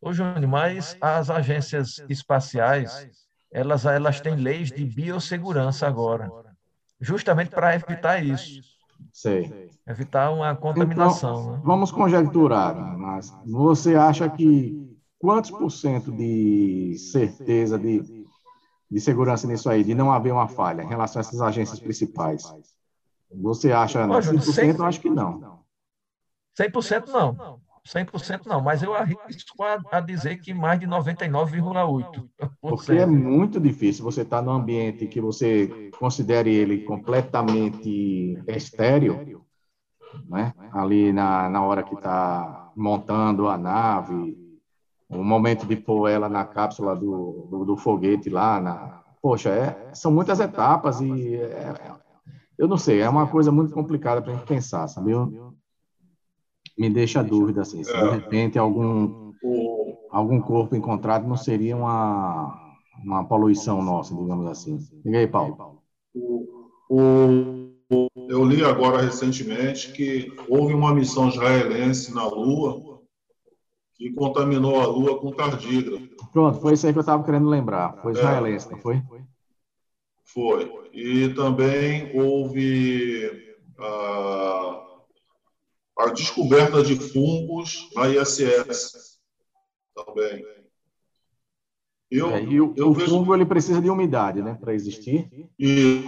Ô, 0.00 0.12
Júnior 0.12 0.46
mas 0.46 0.96
as 1.00 1.30
agências 1.30 2.04
espaciais, 2.08 3.08
elas, 3.50 3.86
elas 3.86 4.20
têm 4.20 4.36
leis 4.36 4.70
de 4.70 4.84
biossegurança 4.84 5.86
agora, 5.86 6.30
justamente 7.00 7.50
para 7.50 7.74
evitar 7.74 8.22
isso. 8.22 8.75
Sei. 9.12 9.70
Evitar 9.86 10.30
uma 10.30 10.54
contaminação. 10.54 11.40
Então, 11.40 11.52
né? 11.52 11.60
Vamos 11.64 11.90
conjecturar, 11.90 12.98
mas 12.98 13.34
você 13.46 13.94
acha 13.94 14.28
que 14.28 14.98
quantos 15.18 15.50
por 15.50 15.70
cento 15.70 16.12
de 16.12 16.96
certeza 16.98 17.78
de, 17.78 18.26
de 18.90 19.00
segurança 19.00 19.46
nisso 19.46 19.70
aí, 19.70 19.82
de 19.82 19.94
não 19.94 20.12
haver 20.12 20.32
uma 20.32 20.48
falha 20.48 20.82
em 20.82 20.88
relação 20.88 21.20
a 21.20 21.24
essas 21.24 21.40
agências 21.40 21.80
principais? 21.80 22.44
Você 23.30 23.72
acha 23.72 24.04
Ô, 24.06 24.18
100%? 24.18 24.78
Eu 24.78 24.84
acho 24.84 25.00
que 25.00 25.10
não. 25.10 25.60
100% 26.58 27.08
não. 27.08 27.60
100% 27.86 28.46
não, 28.46 28.60
mas 28.60 28.82
eu 28.82 28.94
arrisco 28.94 29.62
a, 29.62 29.80
a 29.92 30.00
dizer 30.00 30.38
que 30.38 30.52
mais 30.52 30.80
de 30.80 30.86
99,8%. 30.86 32.28
Porque 32.60 32.92
é 32.92 33.06
muito 33.06 33.60
difícil 33.60 34.04
você 34.04 34.22
estar 34.22 34.42
num 34.42 34.52
ambiente 34.52 35.06
que 35.06 35.20
você 35.20 35.90
considere 35.98 36.52
ele 36.52 36.82
completamente 36.82 38.42
estéreo, 38.48 39.44
né? 40.28 40.52
ali 40.72 41.12
na, 41.12 41.48
na 41.48 41.62
hora 41.62 41.82
que 41.84 41.94
está 41.94 42.72
montando 42.76 43.48
a 43.48 43.56
nave, 43.56 44.36
o 45.08 45.22
momento 45.22 45.64
de 45.64 45.76
pôr 45.76 46.08
ela 46.08 46.28
na 46.28 46.44
cápsula 46.44 46.96
do, 46.96 47.46
do, 47.48 47.64
do 47.64 47.76
foguete 47.76 48.28
lá. 48.28 48.60
Na... 48.60 49.04
Poxa, 49.22 49.50
é, 49.50 49.94
são 49.94 50.10
muitas 50.10 50.40
etapas 50.40 51.00
e 51.00 51.36
é, 51.36 51.72
eu 52.58 52.66
não 52.66 52.76
sei, 52.76 53.00
é 53.00 53.08
uma 53.08 53.28
coisa 53.28 53.52
muito 53.52 53.72
complicada 53.72 54.20
para 54.20 54.32
a 54.32 54.34
gente 54.34 54.46
pensar, 54.46 54.88
sabe? 54.88 55.12
Eu, 55.12 55.54
me 56.78 56.90
deixa 56.90 57.22
dúvida 57.22 57.62
assim, 57.62 57.82
se 57.82 57.92
de 57.92 57.98
é. 57.98 58.10
repente 58.10 58.58
algum 58.58 59.32
algum 60.10 60.40
corpo 60.40 60.76
encontrado 60.76 61.26
não 61.26 61.36
seria 61.36 61.76
uma 61.76 62.66
uma 63.04 63.24
poluição 63.24 63.82
nossa, 63.82 64.14
digamos 64.14 64.46
assim. 64.46 64.78
Diga 65.04 65.18
aí, 65.18 65.26
Paulo. 65.26 65.82
Eu 68.28 68.44
li 68.44 68.64
agora 68.64 69.02
recentemente 69.02 69.92
que 69.92 70.32
houve 70.48 70.74
uma 70.74 70.94
missão 70.94 71.28
israelense 71.28 72.14
na 72.14 72.26
Lua 72.26 72.96
que 73.94 74.12
contaminou 74.12 74.80
a 74.80 74.86
Lua 74.86 75.18
com 75.18 75.30
tardígrado. 75.32 76.08
Pronto, 76.32 76.60
foi 76.60 76.74
isso 76.74 76.86
aí 76.86 76.92
que 76.92 76.98
eu 76.98 77.00
estava 77.00 77.24
querendo 77.24 77.48
lembrar. 77.48 77.96
Foi 78.02 78.12
é. 78.12 78.16
israelense, 78.16 78.68
é, 78.68 78.70
não 78.72 78.78
foi? 78.78 79.02
Foi. 80.24 80.90
E 80.92 81.28
também 81.30 82.10
houve 82.18 83.54
ah, 83.78 84.85
a 85.98 86.10
descoberta 86.10 86.82
de 86.82 86.96
fungos 86.96 87.88
na 87.94 88.08
ISS 88.08 89.18
também. 89.94 90.44
Eu, 92.10 92.30
é, 92.30 92.42
e 92.42 92.60
o, 92.60 92.74
eu 92.76 92.90
o 92.90 92.92
vejo... 92.92 93.10
fungo 93.10 93.34
ele 93.34 93.46
precisa 93.46 93.80
de 93.80 93.90
umidade, 93.90 94.42
né, 94.42 94.56
para 94.60 94.74
existir. 94.74 95.28
E 95.58 96.02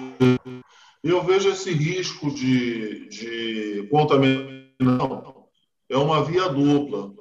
eu 1.02 1.22
vejo 1.24 1.48
esse 1.48 1.72
risco 1.72 2.30
de, 2.30 3.08
de 3.08 3.88
contaminação 3.90 5.48
é 5.88 5.96
uma 5.96 6.22
via 6.22 6.48
dupla. 6.48 7.12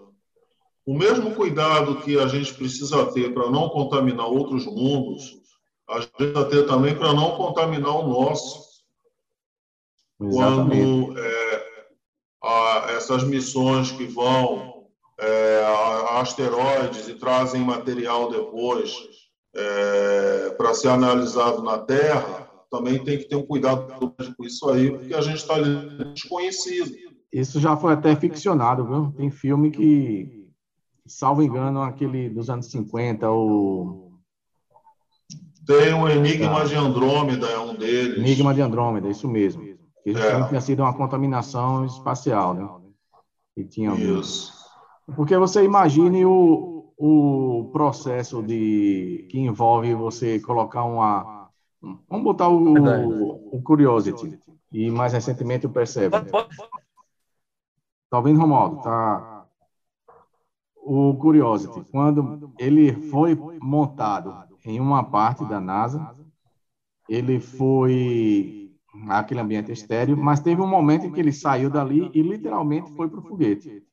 o 0.86 0.94
mesmo 0.94 1.34
cuidado 1.36 2.02
que 2.02 2.20
a 2.20 2.28
gente 2.28 2.54
precisa 2.54 3.12
ter 3.12 3.34
para 3.34 3.50
não 3.50 3.70
contaminar 3.70 4.28
outros 4.28 4.66
mundos, 4.66 5.42
a 5.90 6.02
gente 6.02 6.12
precisa 6.12 6.46
ter 6.46 6.68
também 6.68 6.96
para 6.96 7.14
não 7.14 7.36
contaminar 7.36 7.96
o 7.96 8.08
nosso. 8.08 8.68
Exatamente. 10.20 11.06
Quando 11.06 11.20
é, 11.20 11.47
essas 12.98 13.24
missões 13.24 13.92
que 13.92 14.06
vão 14.06 14.86
é, 15.20 15.64
a, 15.66 16.20
asteroides 16.20 17.08
e 17.08 17.14
trazem 17.14 17.62
material 17.62 18.30
depois 18.30 18.94
é, 19.56 20.50
para 20.58 20.74
ser 20.74 20.90
analisado 20.90 21.64
na 21.64 21.78
Terra, 21.80 22.48
também 22.70 23.04
tem 23.04 23.18
que 23.18 23.28
ter 23.28 23.36
um 23.36 23.46
cuidado 23.46 23.88
com 24.36 24.44
isso 24.44 24.70
aí, 24.70 24.92
porque 24.92 25.14
a 25.14 25.22
gente 25.22 25.38
está 25.38 25.56
desconhecido. 26.14 26.92
Isso 27.32 27.60
já 27.60 27.76
foi 27.76 27.94
até 27.94 28.16
ficcionado, 28.16 28.86
viu? 28.86 29.14
Tem 29.16 29.30
filme 29.32 29.72
que, 29.72 30.48
salvo 31.06 31.42
engano, 31.42 31.82
aquele 31.82 32.30
dos 32.30 32.50
anos 32.50 32.68
50, 32.68 33.30
o. 33.30 34.12
Tem 35.66 35.94
o 35.94 36.08
Enigma 36.08 36.66
de 36.66 36.76
Andrômeda, 36.76 37.48
é 37.48 37.60
um 37.60 37.76
deles. 37.76 38.18
Enigma 38.18 38.54
de 38.54 38.62
Andrômeda, 38.62 39.10
isso 39.10 39.28
mesmo. 39.28 39.64
Que 40.04 40.12
é. 40.12 40.48
tinha 40.48 40.62
sido 40.62 40.82
uma 40.82 40.94
contaminação 40.94 41.86
espacial, 41.86 42.54
né? 42.54 42.87
E 43.58 43.66
tinha 43.66 43.92
isso. 43.96 44.54
Porque 45.16 45.36
você 45.36 45.64
imagine 45.64 46.24
o, 46.26 46.94
o 46.96 47.70
processo 47.74 48.44
de 48.44 49.28
que 49.32 49.40
envolve 49.40 49.96
você 49.96 50.40
colocar 50.40 50.84
uma. 50.84 51.50
Vamos 52.08 52.24
botar 52.24 52.50
o, 52.50 53.56
o 53.56 53.62
Curiosity 53.64 54.40
e 54.72 54.92
mais 54.92 55.14
recentemente 55.14 55.66
o 55.66 55.72
Perseverance. 55.72 56.32
Tá 58.10 58.18
ouvindo, 58.18 58.40
Romualdo? 58.40 58.82
Tá. 58.82 59.46
O 60.76 61.16
Curiosity, 61.16 61.84
quando 61.92 62.54
ele 62.60 62.94
foi 63.10 63.36
montado 63.60 64.36
em 64.64 64.80
uma 64.80 65.04
parte 65.04 65.44
da 65.46 65.60
NASA, 65.60 66.16
ele 67.10 67.40
foi 67.40 68.57
aquele 69.10 69.40
ambiente 69.40 69.72
estéreo, 69.72 70.18
mas 70.18 70.40
teve 70.40 70.62
um 70.62 70.68
momento 70.68 71.06
em 71.06 71.12
que 71.12 71.20
ele 71.20 71.32
saiu 71.32 71.70
dali 71.70 72.10
e 72.14 72.22
literalmente 72.22 72.92
foi 72.94 73.10
para 73.10 73.20
o 73.20 73.24
foguete. 73.24 73.84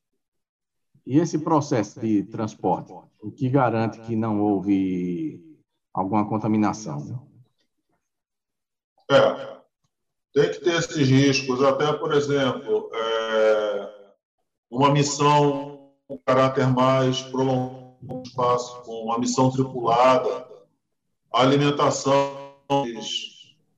E 1.05 1.19
esse 1.19 1.39
processo 1.39 1.99
de 1.99 2.23
transporte, 2.23 2.93
o 3.21 3.31
que 3.31 3.49
garante 3.49 3.99
que 4.01 4.15
não 4.15 4.41
houve 4.41 5.59
alguma 5.93 6.27
contaminação? 6.27 7.27
É, 9.09 9.55
tem 10.33 10.51
que 10.51 10.59
ter 10.61 10.79
esses 10.79 11.07
riscos. 11.07 11.63
Até, 11.63 11.93
por 11.93 12.11
exemplo, 12.13 12.89
é, 12.91 13.93
uma 14.69 14.91
missão 14.91 15.91
com 16.07 16.17
caráter 16.25 16.67
mais 16.67 17.21
prolongado 17.21 17.85
no 18.01 18.21
espaço, 18.21 18.83
com 18.83 19.05
uma 19.05 19.19
missão 19.19 19.49
tripulada, 19.49 20.47
a 21.33 21.41
alimentação 21.41 22.13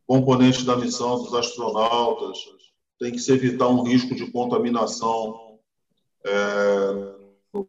dos 0.08 0.18
componentes 0.18 0.64
da 0.64 0.76
missão 0.76 1.24
dos 1.24 1.34
astronautas, 1.34 2.40
tem 3.00 3.12
que 3.12 3.20
se 3.20 3.32
evitar 3.32 3.68
um 3.68 3.84
risco 3.84 4.16
de 4.16 4.32
contaminação 4.32 5.60
é, 6.26 7.16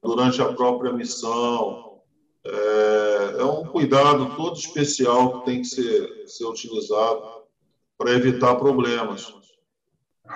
durante 0.02 0.40
a 0.40 0.52
própria 0.52 0.92
missão. 0.92 2.00
É, 2.44 3.40
é, 3.40 3.44
um 3.44 3.66
cuidado 3.66 4.34
todo 4.36 4.56
especial 4.56 5.40
que 5.40 5.46
tem 5.46 5.60
que 5.60 5.68
ser, 5.68 6.28
ser 6.28 6.46
utilizado 6.46 7.42
para 7.98 8.12
evitar 8.12 8.54
problemas. 8.56 9.34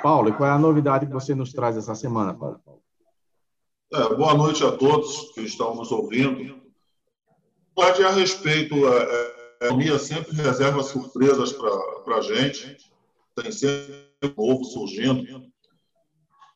Paulo, 0.02 0.28
e 0.28 0.32
qual 0.32 0.48
é 0.48 0.52
a 0.52 0.58
novidade 0.58 1.06
que 1.06 1.12
você 1.12 1.34
nos 1.34 1.52
traz 1.52 1.76
essa 1.76 1.94
semana, 1.94 2.34
Paulo? 2.34 2.60
É, 3.92 4.14
boa 4.14 4.34
noite 4.34 4.64
a 4.64 4.72
todos 4.72 5.32
que 5.32 5.42
estão 5.42 5.74
nos 5.74 5.92
ouvindo. 5.92 6.60
Pode 7.74 8.02
a 8.02 8.10
respeito, 8.10 8.74
é, 8.74 9.02
é, 9.02 9.41
economia 9.66 9.98
sempre 9.98 10.34
reserva 10.34 10.82
surpresas 10.82 11.52
para 11.52 12.16
a 12.16 12.20
gente, 12.20 12.76
tem 13.34 13.50
sempre 13.52 14.34
novo 14.36 14.62
surgindo. 14.64 15.50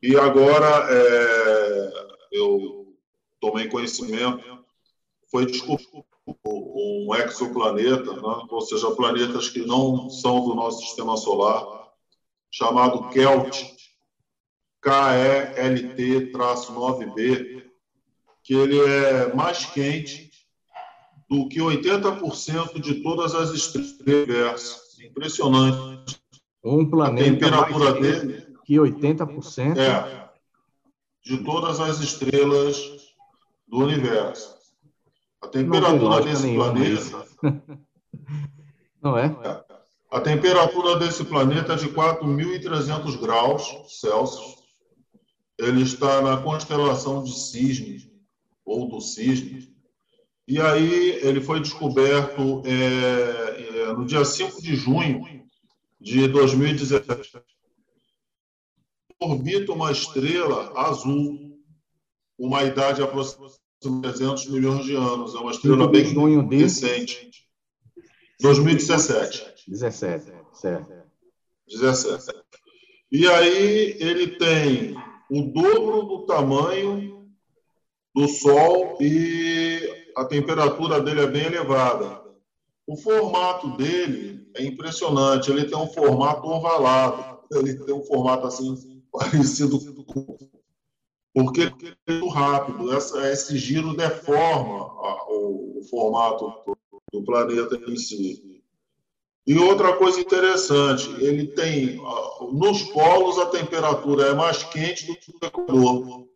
E 0.02 0.14
agora 0.16 0.86
é, 0.90 1.92
eu 2.32 2.94
tomei 3.40 3.68
conhecimento, 3.68 4.44
foi 5.30 5.46
descoberto 5.46 6.04
um 6.44 7.14
exoplaneta, 7.14 8.12
né? 8.14 8.46
ou 8.50 8.60
seja, 8.60 8.90
planetas 8.90 9.48
que 9.48 9.64
não 9.64 10.10
são 10.10 10.44
do 10.44 10.54
nosso 10.54 10.80
sistema 10.80 11.16
solar, 11.16 11.86
chamado 12.50 13.08
KELT, 13.10 13.76
KELT-9b, 14.82 17.64
que 18.42 18.54
ele 18.54 18.76
é 18.78 19.32
mais 19.34 19.64
quente 19.66 20.25
do 21.28 21.48
que 21.48 21.58
80% 21.58 22.80
de 22.80 23.02
todas 23.02 23.34
as 23.34 23.50
estrelas 23.50 23.98
do 23.98 24.12
universo. 24.12 24.80
Impressionante. 25.02 26.20
Um 26.64 26.88
planeta 26.88 27.28
a 27.28 27.32
temperatura 27.32 27.92
dele 27.92 28.46
que 28.64 28.74
80%? 28.74 29.76
É, 29.76 30.28
de 31.24 31.38
todas 31.44 31.80
as 31.80 32.00
estrelas 32.00 32.76
do 33.66 33.78
universo. 33.78 34.56
A 35.40 35.48
temperatura 35.48 36.22
desse 36.22 36.54
planeta... 36.54 37.26
Não 39.02 39.16
é? 39.16 39.26
é? 39.44 39.64
A 40.10 40.20
temperatura 40.20 40.98
desse 40.98 41.24
planeta 41.24 41.74
é 41.74 41.76
de 41.76 41.88
4.300 41.88 43.20
graus 43.20 43.62
Celsius 44.00 44.56
ele 45.58 45.82
está 45.82 46.20
na 46.20 46.36
constelação 46.36 47.22
de 47.22 47.32
Cisne, 47.32 48.12
ou 48.64 48.88
do 48.88 49.00
Cisne, 49.00 49.74
e 50.48 50.60
aí 50.60 51.18
ele 51.26 51.40
foi 51.40 51.60
descoberto 51.60 52.62
é, 52.64 53.80
é, 53.80 53.92
no 53.92 54.06
dia 54.06 54.24
5 54.24 54.62
de 54.62 54.76
junho 54.76 55.44
de 56.00 56.28
2017. 56.28 57.42
Orbita 59.20 59.72
uma 59.72 59.90
estrela 59.90 60.72
azul, 60.78 61.58
uma 62.38 62.62
idade 62.62 63.02
aproximadamente 63.02 63.60
de 63.82 64.00
300 64.02 64.46
milhões 64.48 64.84
de 64.84 64.94
anos. 64.94 65.34
É 65.34 65.38
uma 65.38 65.50
estrela 65.50 65.88
bem 65.88 66.04
recente. 66.58 67.44
2017. 68.40 69.64
17, 69.66 70.32
certo. 70.52 70.92
17. 71.66 72.38
E 73.10 73.26
aí 73.26 73.96
ele 73.98 74.36
tem 74.38 74.94
o 75.28 75.42
dobro 75.42 76.02
do 76.02 76.26
tamanho 76.26 77.28
do 78.14 78.28
Sol 78.28 78.96
e 79.00 80.05
a 80.16 80.24
temperatura 80.24 80.98
dele 81.00 81.20
é 81.20 81.26
bem 81.26 81.44
elevada. 81.44 82.22
O 82.86 82.96
formato 82.96 83.76
dele 83.76 84.50
é 84.56 84.64
impressionante. 84.64 85.50
Ele 85.50 85.66
tem 85.66 85.76
um 85.76 85.88
formato 85.88 86.48
ovalado. 86.48 87.40
Ele 87.52 87.74
tem 87.84 87.94
um 87.94 88.02
formato 88.02 88.46
assim 88.46 89.02
parecido 89.12 89.78
com 90.06 90.38
porque 91.34 91.64
é 91.64 92.10
muito 92.10 92.28
rápido. 92.28 92.94
Essa, 92.94 93.30
esse 93.30 93.58
giro 93.58 93.94
deforma 93.94 94.86
a, 94.86 95.26
o, 95.28 95.80
o, 95.80 95.82
formato 95.84 96.50
do, 96.66 96.76
do 97.12 97.22
planeta 97.22 97.78
em 97.86 97.96
si. 97.96 98.62
E 99.46 99.58
outra 99.58 99.98
coisa 99.98 100.18
interessante, 100.18 101.10
ele 101.22 101.48
tem 101.48 102.00
nos 102.52 102.84
polos 102.84 103.38
a 103.38 103.46
temperatura 103.46 104.28
é 104.28 104.34
mais 104.34 104.62
quente 104.64 105.06
do 105.06 105.14
que 105.14 105.30
o 105.30 105.46
Equador. 105.46 106.26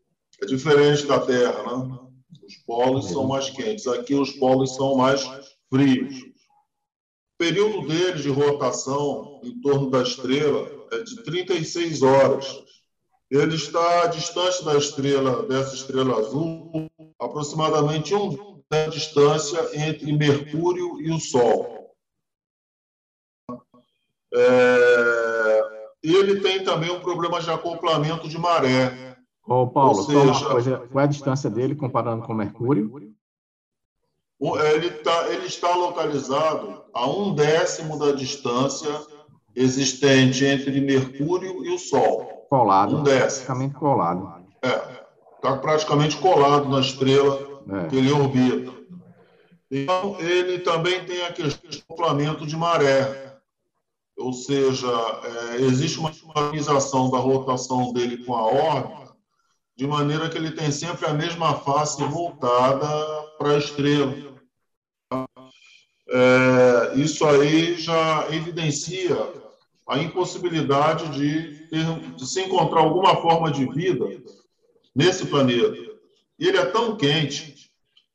É 0.42 0.44
diferente 0.44 1.06
da 1.06 1.18
Terra, 1.18 1.78
né? 1.78 2.09
Os 2.50 2.56
polos 2.56 3.08
são 3.08 3.28
mais 3.28 3.48
quentes. 3.48 3.86
Aqui 3.86 4.12
os 4.12 4.32
polos 4.32 4.74
são 4.74 4.96
mais 4.96 5.22
frios. 5.68 6.20
O 6.20 7.38
período 7.38 7.86
dele 7.86 8.20
de 8.20 8.28
rotação 8.28 9.40
em 9.44 9.60
torno 9.60 9.88
da 9.88 10.02
estrela 10.02 10.68
é 10.90 10.98
de 10.98 11.22
36 11.22 12.02
horas. 12.02 12.64
Ele 13.30 13.54
está 13.54 14.08
distante 14.08 14.64
da 14.64 14.76
estrela, 14.76 15.46
dessa 15.46 15.76
estrela 15.76 16.18
azul, 16.18 16.90
aproximadamente 17.20 18.12
um 18.16 18.30
de 18.68 18.90
distância 18.90 19.70
entre 19.72 20.12
Mercúrio 20.12 21.00
e 21.00 21.12
o 21.12 21.20
Sol. 21.20 21.94
É, 24.34 25.60
ele 26.02 26.40
tem 26.40 26.64
também 26.64 26.90
um 26.90 27.00
problema 27.00 27.40
de 27.40 27.48
acoplamento 27.48 28.28
de 28.28 28.36
maré. 28.36 29.09
Ô, 29.46 29.66
Paulo, 29.66 30.02
seja, 30.02 30.46
coisa, 30.46 30.78
qual 30.90 31.02
é 31.02 31.04
a 31.04 31.08
distância 31.08 31.50
dele 31.50 31.74
comparando 31.74 32.22
com 32.22 32.34
Mercúrio? 32.34 33.14
Ele, 34.40 34.90
tá, 34.90 35.28
ele 35.28 35.46
está 35.46 35.74
localizado 35.74 36.82
a 36.94 37.06
um 37.06 37.34
décimo 37.34 37.98
da 37.98 38.12
distância 38.12 38.90
existente 39.54 40.44
entre 40.44 40.80
Mercúrio 40.80 41.64
e 41.64 41.70
o 41.74 41.78
Sol. 41.78 42.46
Colado. 42.48 42.98
Um 42.98 43.02
décimo. 43.02 43.46
Praticamente 43.46 43.74
colado. 43.74 44.44
É, 44.62 45.04
está 45.36 45.56
praticamente 45.56 46.16
colado 46.16 46.68
na 46.68 46.80
estrela 46.80 47.62
é. 47.68 47.88
que 47.88 47.96
ele 47.96 48.12
orbita. 48.12 48.72
Então, 49.70 50.16
ele 50.18 50.58
também 50.60 51.04
tem 51.04 51.24
a 51.24 51.32
questão 51.32 52.46
de 52.46 52.56
maré 52.56 53.30
ou 54.20 54.34
seja, 54.34 54.86
é, 55.24 55.62
existe 55.62 55.98
uma 55.98 56.12
sincronização 56.12 57.10
da 57.10 57.18
rotação 57.18 57.92
dele 57.92 58.18
com 58.18 58.36
a 58.36 58.44
órbita 58.44 59.09
de 59.80 59.86
maneira 59.86 60.28
que 60.28 60.36
ele 60.36 60.50
tem 60.50 60.70
sempre 60.70 61.06
a 61.06 61.14
mesma 61.14 61.54
face 61.54 62.04
voltada 62.04 62.86
para 63.38 63.52
a 63.52 63.56
estrela. 63.56 64.14
É, 66.06 66.92
isso 66.96 67.24
aí 67.24 67.80
já 67.80 68.28
evidencia 68.30 69.16
a 69.88 69.98
impossibilidade 69.98 71.08
de, 71.18 71.66
ter, 71.68 72.14
de 72.14 72.26
se 72.28 72.42
encontrar 72.42 72.80
alguma 72.80 73.16
forma 73.22 73.50
de 73.50 73.64
vida 73.70 74.04
nesse 74.94 75.24
planeta. 75.24 75.74
Ele 76.38 76.58
é 76.58 76.66
tão 76.66 76.94
quente 76.94 77.70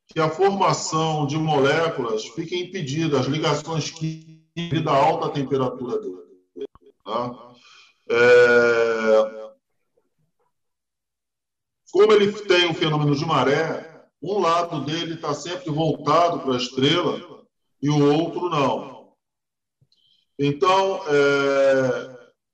que 0.06 0.20
a 0.20 0.30
formação 0.30 1.26
de 1.26 1.36
moléculas 1.36 2.28
fica 2.28 2.56
impedida, 2.56 3.20
as 3.20 3.26
ligações 3.26 3.90
químicas 3.90 4.86
à 4.86 4.92
alta 4.92 5.30
temperatura 5.30 6.00
dele. 6.00 6.68
Tá? 7.04 7.54
É... 8.08 9.45
Como 11.92 12.12
ele 12.12 12.32
tem 12.44 12.70
o 12.70 12.74
fenômeno 12.74 13.16
de 13.16 13.26
maré, 13.26 14.08
um 14.22 14.40
lado 14.40 14.82
dele 14.86 15.16
está 15.16 15.34
sempre 15.34 15.70
voltado 15.70 16.40
para 16.40 16.54
a 16.54 16.58
estrela 16.58 17.46
e 17.82 17.90
o 17.90 18.14
outro 18.14 18.50
não. 18.50 19.14
Então, 20.38 20.98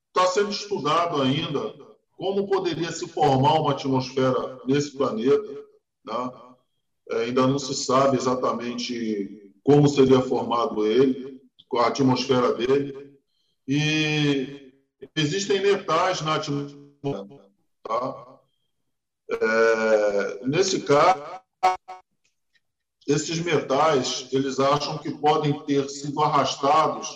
está 0.08 0.24
é... 0.24 0.28
sendo 0.28 0.52
estudado 0.52 1.22
ainda 1.22 1.74
como 2.22 2.48
poderia 2.48 2.92
se 2.92 3.08
formar 3.08 3.60
uma 3.60 3.72
atmosfera 3.72 4.60
nesse 4.68 4.96
planeta. 4.96 5.66
Tá? 6.06 6.56
É, 7.10 7.24
ainda 7.24 7.48
não 7.48 7.58
se 7.58 7.74
sabe 7.74 8.16
exatamente 8.16 9.52
como 9.64 9.88
seria 9.88 10.22
formado 10.22 10.86
ele, 10.86 11.42
a 11.78 11.88
atmosfera 11.88 12.54
dele. 12.54 13.18
E 13.68 14.72
existem 15.16 15.62
metais 15.62 16.22
na 16.22 16.36
atmosfera. 16.36 17.28
Tá? 17.82 18.31
É, 19.40 20.46
nesse 20.46 20.82
caso, 20.82 21.24
esses 23.08 23.40
metais, 23.40 24.28
eles 24.32 24.60
acham 24.60 24.98
que 24.98 25.12
podem 25.12 25.60
ter 25.62 25.90
sido 25.90 26.22
arrastados 26.22 27.10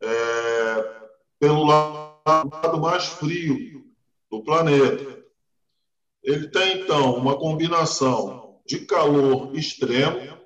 é, 0.00 1.00
pelo 1.38 1.64
lado 1.64 2.80
mais 2.80 3.04
frio 3.06 3.84
do 4.30 4.42
planeta. 4.42 5.24
Ele 6.22 6.48
tem, 6.48 6.80
então, 6.80 7.14
uma 7.16 7.36
combinação 7.36 8.58
de 8.66 8.80
calor 8.80 9.54
extremo, 9.56 10.36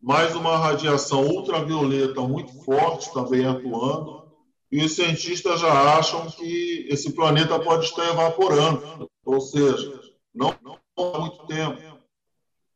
mais 0.00 0.34
uma 0.36 0.56
radiação 0.56 1.26
ultravioleta 1.26 2.20
muito 2.20 2.52
forte 2.64 3.12
também 3.12 3.44
atuando, 3.44 4.28
e 4.70 4.84
os 4.84 4.92
cientistas 4.92 5.60
já 5.60 5.98
acham 5.98 6.30
que 6.30 6.86
esse 6.88 7.12
planeta 7.12 7.58
pode 7.58 7.86
estar 7.86 8.08
evaporando, 8.10 9.10
ou 9.24 9.40
seja, 9.40 10.07
não, 10.34 10.54
não 10.62 10.78
há 10.96 11.18
muito 11.18 11.46
tempo. 11.46 11.98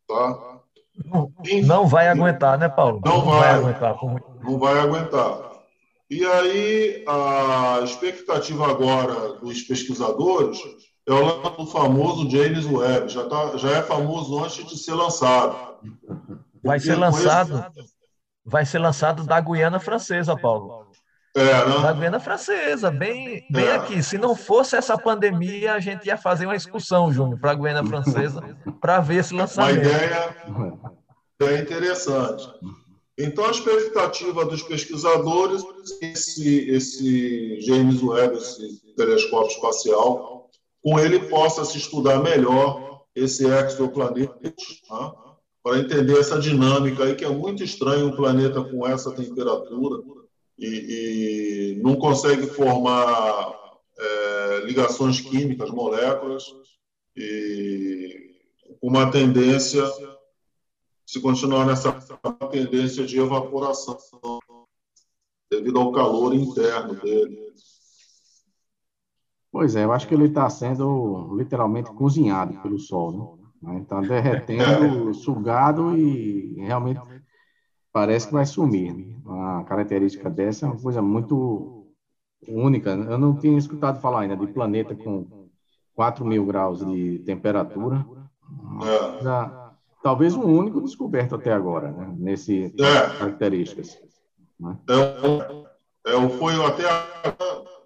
Tá? 0.09 0.61
Não, 1.05 1.33
não 1.65 1.87
vai 1.87 2.09
aguentar, 2.09 2.59
né, 2.59 2.69
Paulo? 2.69 3.01
Não, 3.05 3.19
não 3.19 3.25
vai, 3.25 3.41
vai 3.41 3.55
aguentar. 3.55 3.97
Não 4.43 4.59
vai 4.59 4.79
aguentar. 4.79 5.53
E 6.11 6.25
aí, 6.25 7.05
a 7.09 7.81
expectativa 7.83 8.71
agora 8.71 9.35
dos 9.39 9.63
pesquisadores 9.63 10.59
é 11.09 11.13
o 11.13 11.67
famoso 11.67 12.31
James 12.31 12.67
Webb. 12.67 13.09
Já, 13.09 13.27
tá, 13.27 13.57
já 13.57 13.79
é 13.79 13.83
famoso 13.83 14.45
antes 14.45 14.67
de 14.67 14.77
ser 14.77 14.93
lançado. 14.93 15.57
Vai 16.63 16.79
ser 16.79 16.97
lançado. 16.97 17.65
Esse... 17.77 17.93
Vai 18.45 18.67
ser 18.67 18.79
lançado 18.79 19.25
da 19.25 19.41
Guiana 19.41 19.81
Francesa, 19.81 20.37
Paulo. 20.37 20.87
É, 21.35 21.45
né? 21.45 21.83
Da 21.83 21.93
Guiana 21.93 22.21
Francesa, 22.21 22.91
bem, 22.91 23.47
bem 23.51 23.65
é. 23.65 23.77
aqui. 23.77 24.03
Se 24.03 24.19
não 24.19 24.37
fosse 24.37 24.77
essa 24.77 24.99
pandemia, 24.99 25.73
a 25.73 25.81
gente 25.81 26.07
ia 26.07 26.17
fazer 26.17 26.45
uma 26.45 26.57
excursão, 26.57 27.11
Júnior, 27.11 27.41
para 27.41 27.53
a 27.53 27.55
Guiana 27.55 27.85
Francesa, 27.85 28.43
para 28.81 29.01
ver 29.01 29.21
esse 29.21 29.35
lançamento. 29.35 29.79
Uma 29.79 29.95
ideia, 29.95 30.37
é 31.41 31.59
interessante. 31.59 32.47
Então, 33.19 33.47
a 33.47 33.51
expectativa 33.51 34.45
dos 34.45 34.63
pesquisadores 34.63 35.63
esse, 36.03 36.71
esse 36.71 37.61
James 37.61 38.03
Webb, 38.03 38.37
esse 38.37 38.95
telescópio 38.95 39.55
espacial, 39.55 40.51
com 40.83 40.99
ele 40.99 41.19
possa 41.29 41.65
se 41.65 41.79
estudar 41.79 42.23
melhor 42.23 43.03
esse 43.15 43.47
exoplaneta, 43.47 44.35
né? 44.43 44.53
para 45.63 45.79
entender 45.79 46.19
essa 46.19 46.39
dinâmica 46.39 47.05
aí, 47.05 47.15
que 47.15 47.25
é 47.25 47.29
muito 47.29 47.63
estranho 47.63 48.09
um 48.09 48.17
planeta 48.17 48.63
com 48.65 48.87
essa 48.87 49.13
temperatura 49.13 50.03
e, 50.59 51.77
e 51.77 51.83
não 51.83 51.97
consegue 51.97 52.47
formar 52.47 53.55
é, 53.99 54.61
ligações 54.65 55.21
químicas, 55.21 55.71
moléculas, 55.71 56.45
e 57.17 58.33
uma 58.81 59.11
tendência 59.11 59.85
se 61.07 61.21
continuar 61.21 61.67
nessa 61.67 61.93
tendência 62.51 63.05
de 63.05 63.19
evaporação 63.19 63.99
devido 65.51 65.79
ao 65.79 65.93
calor 65.93 66.35
interno 66.35 66.95
dele. 66.95 67.53
Pois 69.51 69.77
é, 69.77 69.85
eu 69.85 69.93
acho 69.93 70.09
que 70.09 70.15
ele 70.15 70.29
está 70.29 70.49
sendo 70.49 71.37
literalmente 71.37 71.93
cozinhado 71.93 72.59
pelo 72.63 72.79
sol, 72.79 73.39
né? 73.61 73.81
Está 73.81 74.01
derretendo, 74.01 75.11
é. 75.11 75.13
sugado 75.13 75.97
e 75.97 76.55
realmente 76.57 77.01
parece 77.93 78.27
que 78.27 78.33
vai 78.33 78.47
sumir. 78.47 78.95
Né? 78.95 79.12
Uma 79.25 79.65
característica 79.65 80.29
dessa 80.29 80.67
é 80.67 80.69
uma 80.69 80.81
coisa 80.81 81.01
muito 81.01 81.87
única. 82.49 82.91
Eu 82.91 83.19
não 83.19 83.37
tinha 83.37 83.57
escutado 83.57 84.01
falar 84.01 84.21
ainda 84.21 84.37
de 84.37 84.47
planeta 84.49 84.95
com 84.95 85.49
4 85.95 86.25
mil 86.25 86.45
graus 86.45 86.85
de 86.85 87.21
temperatura. 87.21 88.05
É 89.21 89.63
talvez 90.03 90.35
o 90.35 90.43
único 90.43 90.81
descoberto 90.81 91.37
até 91.37 91.53
agora, 91.53 91.93
né? 91.93 92.13
Nesse 92.19 92.75
é. 92.79 93.19
características. 93.19 93.99
Né? 94.59 94.77
É, 94.91 96.13
é, 96.13 96.29
foi 96.31 96.55
até 96.67 96.85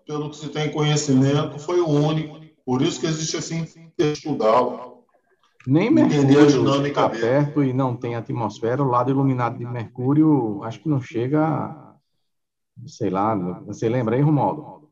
pelo 0.07 0.31
que 0.31 0.37
se 0.37 0.49
tem 0.49 0.73
conhecimento, 0.73 1.59
foi 1.59 1.81
o 1.81 1.89
único. 1.89 2.41
Por 2.65 2.83
isso 2.83 3.01
que 3.01 3.07
existe 3.07 3.37
assim 3.37 3.67
estudá-lo. 3.99 4.96
Nem 5.67 5.91
Mercúrio 5.91 6.87
está 6.87 7.09
perto 7.09 7.63
e 7.65 7.73
não 7.73 7.97
tem 7.97 8.15
atmosfera. 8.15 8.83
O 8.83 8.89
lado 8.89 9.11
iluminado 9.11 9.59
de 9.59 9.65
Mercúrio, 9.65 10.63
acho 10.63 10.81
que 10.81 10.89
não 10.89 11.01
chega, 11.01 11.75
sei 12.87 13.11
lá, 13.11 13.35
você 13.67 13.89
lembra 13.89 14.15
aí, 14.15 14.23
Romualdo? 14.23 14.89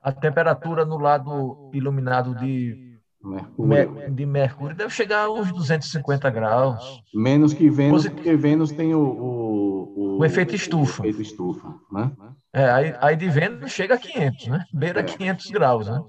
A 0.00 0.12
temperatura 0.12 0.84
no 0.84 0.98
lado 0.98 1.70
iluminado 1.74 2.32
de 2.36 2.96
Mercúrio. 3.20 4.14
de 4.14 4.24
Mercúrio 4.24 4.76
deve 4.76 4.90
chegar 4.90 5.24
a 5.24 5.32
uns 5.32 5.50
250 5.50 6.30
graus. 6.30 7.02
Menos 7.12 7.52
que 7.52 7.68
Vênus, 7.68 8.04
Posit... 8.04 8.14
porque 8.14 8.36
Vênus 8.36 8.70
tem 8.70 8.94
o, 8.94 9.00
o, 9.00 9.94
o, 9.96 10.18
o 10.18 10.24
efeito 10.24 10.54
estufa. 10.54 11.02
O 11.02 11.06
efeito 11.06 11.22
estufa 11.22 11.74
né? 11.90 12.12
é, 12.52 12.70
aí, 12.70 12.94
aí 13.00 13.16
de 13.16 13.28
Vênus 13.28 13.72
chega 13.72 13.96
a 13.96 13.98
500, 13.98 14.46
né? 14.46 14.64
Beira 14.72 15.00
é. 15.00 15.02
500 15.02 15.50
graus, 15.50 15.88
né? 15.88 16.00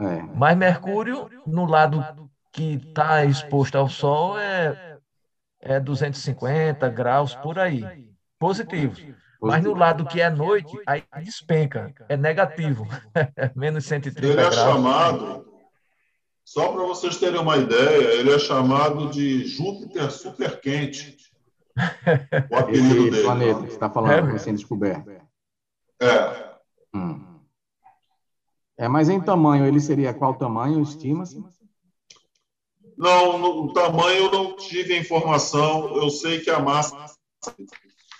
É. 0.00 0.22
Mas 0.36 0.56
Mercúrio, 0.56 1.28
no 1.44 1.64
lado 1.64 2.04
que 2.52 2.74
está 2.74 3.24
exposto 3.24 3.76
ao 3.76 3.88
Sol, 3.88 4.38
é, 4.38 4.98
é 5.60 5.80
250 5.80 6.88
graus 6.88 7.34
por 7.34 7.58
aí. 7.58 7.84
Positivo. 8.38 8.96
Mas 9.42 9.64
no 9.64 9.74
lado 9.74 10.04
que 10.04 10.20
é 10.20 10.28
noite, 10.28 10.76
aí 10.86 11.02
despenca, 11.22 11.94
é 12.08 12.16
negativo. 12.16 12.86
Menos 13.56 13.86
130 13.86 14.26
Ele 14.26 14.32
é 14.32 14.34
graus. 14.36 14.54
chamado 14.54 15.50
só 16.50 16.72
para 16.72 16.82
vocês 16.82 17.16
terem 17.16 17.40
uma 17.40 17.56
ideia, 17.56 18.12
ele 18.18 18.32
é 18.32 18.38
chamado 18.40 19.08
de 19.08 19.44
Júpiter 19.44 20.10
superquente. 20.10 21.16
O 22.50 22.56
apelido 22.56 23.02
Esse 23.02 23.10
dele. 23.12 23.22
planeta 23.22 23.60
que 23.60 23.66
você 23.68 23.74
está 23.74 23.88
falando, 23.88 24.28
é, 24.28 24.32
recém-descoberto. 24.32 25.10
É. 26.02 26.58
Hum. 26.92 27.38
É, 28.76 28.88
mas 28.88 29.08
em 29.08 29.20
tamanho, 29.20 29.64
ele 29.64 29.78
seria 29.78 30.12
qual 30.12 30.34
tamanho, 30.34 30.82
estima-se? 30.82 31.40
Não, 33.00 33.38
no 33.38 33.72
tamanho 33.72 34.24
eu 34.24 34.30
não 34.30 34.56
tive 34.56 34.94
informação. 34.94 35.96
Eu 35.96 36.10
sei 36.10 36.38
que 36.38 36.50
a 36.50 36.60
massa 36.60 36.94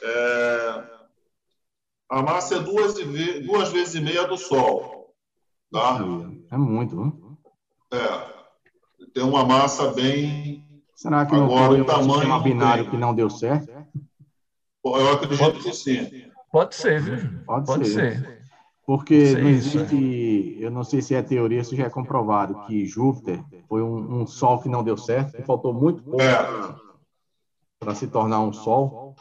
é, 0.03 0.85
a 2.09 2.23
massa 2.23 2.55
é 2.55 2.61
duas, 2.61 2.95
duas 3.45 3.71
vezes 3.71 3.97
e 3.97 4.01
meia 4.01 4.27
do 4.27 4.38
Sol. 4.38 5.14
Tá? 5.71 5.99
É 6.51 6.57
muito, 6.57 6.97
não? 6.97 7.37
É. 7.93 9.07
Tem 9.12 9.23
uma 9.23 9.45
massa 9.45 9.93
bem. 9.93 10.66
Será 10.97 11.27
que 11.27 11.35
Agora, 11.35 11.61
não 11.61 11.66
foi 11.66 11.81
o 11.83 11.85
tamanho 11.85 12.12
sistema 12.12 12.40
binário 12.40 12.85
tem. 12.85 12.90
que 12.90 12.97
não 12.97 13.14
deu 13.14 13.29
certo? 13.29 13.71
Eu 14.83 15.12
acredito 15.12 15.38
pode, 15.38 15.62
que 15.62 15.75
sim. 15.75 16.31
Pode 16.51 16.75
ser, 16.75 17.03
viu? 17.03 17.45
Pode, 17.45 17.66
pode 17.66 17.87
ser. 17.87 18.19
ser. 18.19 18.39
Porque 18.90 19.37
não 19.37 19.48
existe, 19.48 20.57
eu 20.59 20.68
não 20.68 20.83
sei 20.83 21.00
se 21.00 21.14
é 21.14 21.22
teoria, 21.22 21.62
se 21.62 21.76
já 21.76 21.85
é 21.85 21.88
comprovado 21.88 22.66
que 22.66 22.85
Júpiter 22.85 23.40
foi 23.68 23.81
um, 23.83 24.22
um 24.22 24.26
Sol 24.26 24.61
que 24.61 24.68
não 24.68 24.83
deu 24.83 24.96
certo, 24.96 25.37
que 25.37 25.44
faltou 25.44 25.72
muito 25.72 26.03
pouco 26.03 26.20
é. 26.20 26.74
para 27.79 27.94
se 27.94 28.09
tornar 28.09 28.40
um 28.40 28.53
Sol. 28.53 29.14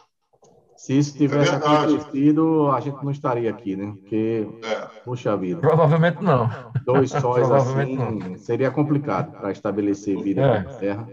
Se 0.75 0.97
isso 0.97 1.15
tivesse 1.15 1.51
é 1.51 1.55
acontecido, 1.58 2.71
a 2.71 2.79
gente 2.79 2.95
não 3.03 3.12
estaria 3.12 3.47
aqui, 3.47 3.75
né? 3.75 3.93
Porque, 3.95 4.49
é. 4.63 4.75
puxa 5.05 5.38
vida. 5.38 5.62
Provavelmente 5.62 6.19
não. 6.23 6.49
Dois 6.84 7.12
sóis 7.12 7.51
assim 7.51 7.95
não. 7.95 8.39
seria 8.39 8.71
complicado 8.71 9.34
para 9.34 9.51
estabelecer 9.51 10.19
vida 10.19 10.41
é. 10.41 10.63
na 10.63 10.73
Terra. 10.73 11.08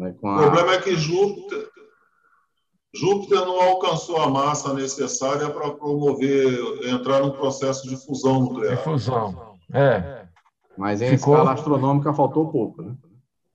A... 0.00 0.04
O 0.04 0.12
problema 0.12 0.74
é 0.74 0.80
que 0.80 0.94
Júpiter, 0.94 1.68
Júpiter 2.94 3.40
não 3.44 3.60
alcançou 3.60 4.16
a 4.16 4.28
massa 4.28 4.72
necessária 4.72 5.50
para 5.50 5.70
promover, 5.70 6.88
entrar 6.88 7.20
num 7.20 7.30
processo 7.30 7.88
de 7.88 7.96
fusão 7.96 8.40
nuclear. 8.40 8.76
De 8.76 8.82
fusão, 8.82 9.56
é. 9.72 10.26
Mas 10.76 11.02
em 11.02 11.10
Ficou... 11.16 11.34
escala 11.34 11.52
astronômica 11.52 12.12
faltou 12.12 12.48
pouco, 12.48 12.82
né? 12.82 12.94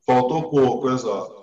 Faltou 0.06 0.50
pouco, 0.50 0.90
exato. 0.90 1.42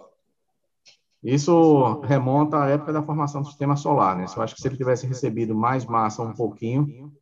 Isso 1.23 2.01
remonta 2.03 2.63
à 2.63 2.69
época 2.69 2.93
da 2.93 3.03
formação 3.03 3.43
do 3.43 3.49
sistema 3.49 3.77
solar, 3.77 4.17
né? 4.17 4.27
Eu 4.37 4.43
acho 4.43 4.55
que 4.55 4.61
se 4.61 4.69
ele 4.69 4.77
tivesse 4.77 5.07
recebido 5.07 5.55
mais 5.55 5.85
massa 5.85 6.23
um 6.23 6.33
pouquinho 6.33 7.13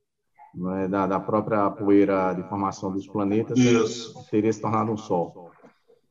né, 0.55 0.89
da, 0.89 1.07
da, 1.07 1.21
própria 1.21 1.71
poeira 1.71 2.33
de 2.35 2.43
formação 2.49 2.93
dos 2.93 3.07
planetas, 3.07 3.59
Isso. 3.59 4.27
teria 4.31 4.53
se 4.53 4.61
tornado 4.61 4.93
um 4.93 4.97
Sol. 4.97 5.51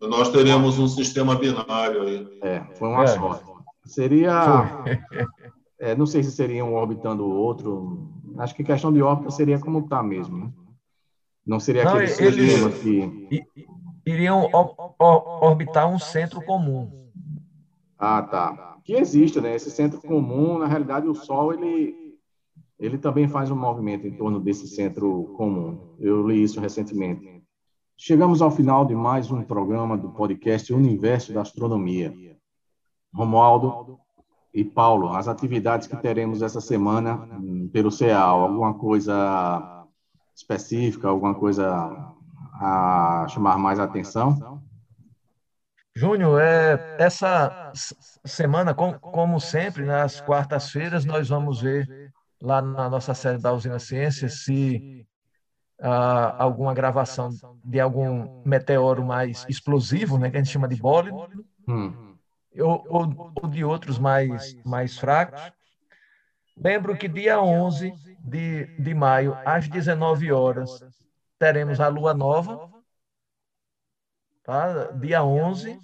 Nós 0.02 0.30
teríamos 0.30 0.78
um 0.78 0.88
sistema 0.88 1.36
binário 1.36 2.04
aí. 2.04 2.40
É, 2.42 2.64
foi 2.76 2.88
uma 2.90 3.04
é. 3.04 3.08
sorte. 3.08 3.55
Seria, 3.86 4.84
é, 5.80 5.96
não 5.96 6.06
sei 6.06 6.24
se 6.24 6.32
seriam 6.32 6.74
orbitando 6.74 7.24
o 7.24 7.36
outro. 7.36 8.10
Acho 8.38 8.56
que 8.56 8.64
questão 8.64 8.92
de 8.92 9.02
órbita 9.02 9.30
seria 9.32 9.60
como 9.60 9.80
está 9.80 10.02
mesmo, 10.02 10.38
né? 10.38 10.52
Não 11.46 11.60
seria 11.60 11.86
não, 11.86 11.92
aquele 11.92 12.08
sistema 12.08 12.72
que 12.72 13.46
iriam 14.06 14.50
orbitar 15.00 15.88
um 15.88 16.00
centro 16.00 16.42
comum. 16.42 17.12
Ah, 17.98 18.24
tá. 18.24 18.78
Que 18.84 18.94
existe, 18.94 19.40
né? 19.40 19.56
Esse 19.56 19.70
centro 19.70 20.02
comum, 20.02 20.58
na 20.58 20.66
realidade, 20.66 21.08
o 21.08 21.14
Sol, 21.14 21.54
ele, 21.54 21.96
ele 22.80 22.98
também 22.98 23.28
faz 23.28 23.52
um 23.52 23.56
movimento 23.56 24.08
em 24.08 24.18
torno 24.18 24.40
desse 24.40 24.68
centro 24.68 25.36
comum. 25.38 25.96
Eu 26.00 26.28
li 26.28 26.42
isso 26.42 26.60
recentemente. 26.60 27.44
Chegamos 27.96 28.42
ao 28.42 28.52
final 28.52 28.86
de 28.86 28.96
mais 28.96 29.32
um 29.32 29.44
programa 29.44 29.96
do 29.98 30.10
podcast 30.10 30.74
Universo 30.74 31.32
da 31.32 31.42
Astronomia. 31.42 32.14
Romualdo 33.16 34.00
e 34.54 34.64
Paulo, 34.64 35.10
as 35.16 35.28
atividades 35.28 35.88
que 35.88 35.96
teremos 35.98 36.42
essa 36.42 36.60
semana 36.60 37.16
hum, 37.16 37.70
pelo 37.72 37.92
CEAL, 37.92 38.42
alguma 38.42 38.74
coisa 38.74 39.86
específica, 40.36 41.08
alguma 41.08 41.34
coisa 41.34 42.14
a 42.54 43.26
chamar 43.30 43.58
mais 43.58 43.80
atenção? 43.80 44.62
Júnior, 45.96 46.42
é, 46.42 46.98
essa 47.00 47.72
semana, 48.26 48.74
com, 48.74 48.94
como 49.00 49.40
sempre, 49.40 49.86
nas 49.86 50.20
quartas-feiras, 50.20 51.06
nós 51.06 51.30
vamos 51.30 51.62
ver 51.62 52.12
lá 52.42 52.62
na 52.62 52.90
nossa 52.90 53.14
série 53.14 53.38
da 53.38 53.54
Usina 53.54 53.80
Ciências 53.80 54.44
se 54.44 55.06
ah, 55.82 56.36
alguma 56.44 56.74
gravação 56.74 57.30
de 57.64 57.80
algum 57.80 58.42
meteoro 58.46 59.06
mais 59.06 59.46
explosivo, 59.48 60.18
né, 60.18 60.30
que 60.30 60.38
a 60.38 60.44
gente 60.44 60.52
chama 60.52 60.68
de 60.68 60.76
bólido, 60.76 61.18
hum. 61.68 62.15
Ou, 62.62 62.86
ou, 62.90 63.34
ou, 63.42 63.50
de 63.50 63.64
outros 63.64 64.00
mais, 64.00 64.56
mais 64.64 64.98
fracos. 64.98 65.42
Lembro 66.58 66.98
que 66.98 67.08
dia 67.08 67.42
11 67.42 67.94
de, 68.20 68.66
de 68.78 68.94
maio, 68.94 69.38
às 69.46 69.68
19 69.68 70.32
horas, 70.32 70.84
teremos 71.38 71.80
a 71.80 71.88
lua 71.88 72.14
nova, 72.14 72.76
Tá? 74.46 74.92
Dia 74.92 75.24
11 75.24 75.80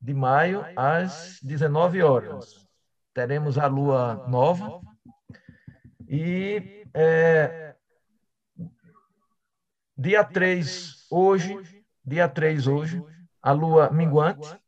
de 0.00 0.14
maio, 0.14 0.64
às 0.74 1.38
19 1.42 2.02
horas. 2.02 2.66
Teremos 3.12 3.58
a 3.58 3.66
lua 3.66 4.26
nova. 4.26 4.80
E 6.08 6.86
é, 6.94 7.76
dia 9.94 10.24
3, 10.24 11.06
hoje, 11.10 11.84
dia 12.02 12.26
3 12.26 12.66
hoje, 12.66 13.04
a 13.42 13.52
lua 13.52 13.90
minguante 13.90 14.58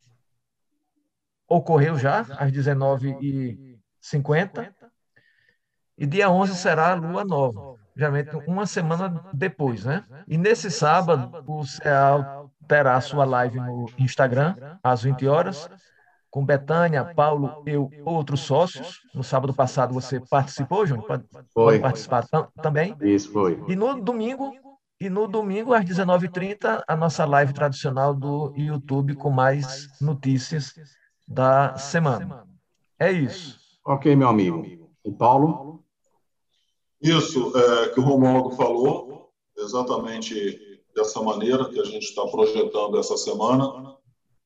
ocorreu 1.51 1.97
já 1.97 2.21
às 2.37 2.51
19h50. 2.51 4.73
E 5.97 6.05
dia 6.05 6.29
11 6.31 6.55
será 6.55 6.91
a 6.91 6.95
lua 6.95 7.25
nova, 7.25 7.75
geralmente 7.95 8.35
uma 8.47 8.65
semana 8.65 9.23
depois, 9.33 9.85
né? 9.85 10.03
E 10.27 10.37
nesse 10.37 10.69
sábado, 10.71 11.43
o 11.45 11.63
CEAL 11.65 12.49
terá 12.67 12.95
a 12.95 13.01
sua 13.01 13.25
live 13.25 13.59
no 13.59 13.87
Instagram, 13.99 14.55
às 14.81 15.03
20 15.03 15.27
horas, 15.27 15.69
com 16.31 16.45
Betânia, 16.45 17.13
Paulo, 17.13 17.61
eu, 17.67 17.91
outros 18.05 18.39
sócios. 18.39 19.01
No 19.13 19.23
sábado 19.23 19.53
passado 19.53 19.93
você 19.93 20.19
participou, 20.19 20.85
Júnior? 20.85 21.05
Pode, 21.05 21.25
foi. 21.53 21.53
Pode 21.53 21.79
participar 21.79 22.25
também? 22.61 22.95
Isso, 23.01 23.31
foi. 23.31 23.61
E 23.67 23.75
no 23.75 24.01
domingo, 24.01 24.53
e 24.99 25.09
no 25.09 25.27
domingo, 25.27 25.73
às 25.73 25.83
19h30, 25.83 26.83
a 26.87 26.95
nossa 26.95 27.25
live 27.25 27.53
tradicional 27.53 28.13
do 28.13 28.53
YouTube 28.55 29.15
com 29.15 29.29
mais 29.29 29.89
notícias 29.99 30.73
da 31.31 31.77
semana. 31.77 32.45
É 32.99 33.11
isso. 33.11 33.57
Ok, 33.85 34.15
meu 34.15 34.27
amigo. 34.27 34.65
E 35.03 35.11
Paulo? 35.11 35.83
Isso 37.01 37.57
é, 37.57 37.89
que 37.89 37.99
o 37.99 38.03
Romualdo 38.03 38.55
falou, 38.55 39.31
exatamente 39.57 40.81
dessa 40.93 41.21
maneira 41.21 41.69
que 41.69 41.79
a 41.79 41.85
gente 41.85 42.03
está 42.03 42.25
projetando 42.27 42.99
essa 42.99 43.17
semana. 43.17 43.97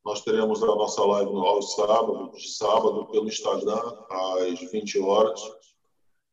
Nós 0.05 0.21
teremos 0.21 0.61
a 0.61 0.67
nossa 0.67 1.03
live 1.03 1.31
aos 1.31 1.73
sábados, 1.73 2.41
de 2.41 2.49
sábado, 2.49 3.07
pelo 3.07 3.27
Instagram, 3.27 3.81
às 4.09 4.71
20 4.71 4.99
horas. 4.99 5.41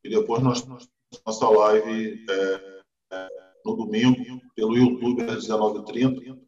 E 0.04 0.10
depois 0.10 0.42
nós 0.42 0.60
temos 0.60 0.88
nossa 1.26 1.48
live 1.48 2.24
é, 2.28 2.82
é, 3.12 3.28
no 3.64 3.74
domingo, 3.74 4.40
pelo 4.54 4.76
YouTube, 4.76 5.22
às 5.22 5.48
19h30. 5.48 6.38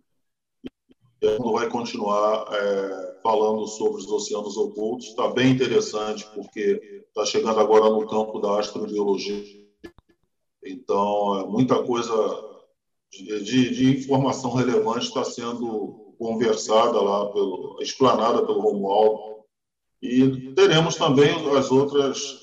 A 1.26 1.30
gente 1.30 1.52
vai 1.52 1.68
continuar 1.70 2.46
é, 2.52 3.20
falando 3.22 3.66
sobre 3.66 4.02
os 4.02 4.10
oceanos 4.10 4.56
ocultos. 4.58 5.06
Está 5.06 5.28
bem 5.28 5.52
interessante, 5.52 6.26
porque 6.34 7.02
está 7.08 7.24
chegando 7.24 7.58
agora 7.58 7.88
no 7.88 8.06
campo 8.06 8.38
da 8.38 8.60
astrobiologia. 8.60 9.42
Então, 10.62 11.40
é 11.40 11.46
muita 11.46 11.82
coisa 11.82 12.14
de, 13.10 13.70
de 13.70 13.98
informação 13.98 14.52
relevante 14.52 15.06
está 15.06 15.24
sendo 15.24 16.14
conversada 16.18 17.00
lá, 17.00 17.30
pelo, 17.32 17.78
explanada 17.80 18.44
pelo 18.44 18.60
Romualdo. 18.60 19.34
E 20.02 20.52
teremos 20.54 20.96
também 20.96 21.30
as 21.56 21.70
outras 21.70 22.38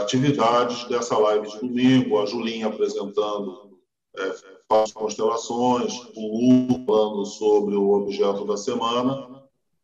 atividades 0.00 0.84
dessa 0.84 1.18
live 1.18 1.48
de 1.48 1.58
domingo, 1.58 2.20
a 2.20 2.26
Julinha 2.26 2.68
apresentando 2.68 3.78
é, 4.16 4.59
constelações, 4.92 5.92
o 6.14 6.68
Lu 6.70 6.84
falando 6.86 7.26
sobre 7.26 7.74
o 7.74 7.90
objeto 7.90 8.44
da 8.44 8.56
semana, 8.56 9.42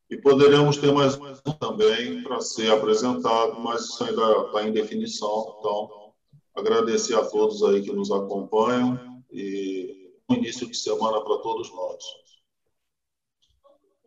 e 0.08 0.16
poderemos 0.16 0.76
ter 0.76 0.92
mais 0.92 1.16
um 1.16 1.52
também 1.58 2.22
para 2.22 2.40
ser 2.40 2.70
apresentado, 2.70 3.60
mas 3.60 3.82
isso 3.82 4.04
ainda 4.04 4.46
está 4.46 4.62
em 4.62 4.72
definição. 4.72 5.56
Então, 5.58 6.12
agradecer 6.54 7.16
a 7.16 7.24
todos 7.24 7.62
aí 7.64 7.82
que 7.82 7.92
nos 7.92 8.12
acompanham 8.12 9.22
e 9.32 10.12
início 10.30 10.68
de 10.68 10.76
semana 10.76 11.20
para 11.20 11.38
todos 11.38 11.68
nós. 11.74 12.04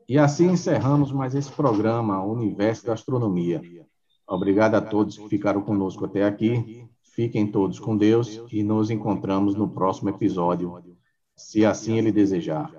E 0.08 0.18
assim 0.18 0.48
encerramos 0.52 1.12
mais 1.12 1.36
esse 1.36 1.52
programa, 1.52 2.24
Universo 2.24 2.86
da 2.86 2.94
Astronomia. 2.94 3.62
Obrigado 4.26 4.76
a 4.76 4.82
todos 4.82 5.18
que 5.18 5.28
ficaram 5.28 5.62
conosco 5.62 6.06
até 6.06 6.24
aqui. 6.24 6.88
Fiquem 7.20 7.52
todos 7.52 7.82
com 7.82 7.98
Deus 7.98 8.40
e 8.50 8.64
nos 8.64 8.90
encontramos 8.90 9.54
no 9.54 9.70
próximo 9.70 10.08
episódio, 10.08 10.82
se 11.36 11.66
assim 11.66 11.98
Ele 11.98 12.14
desejar. 12.14 12.72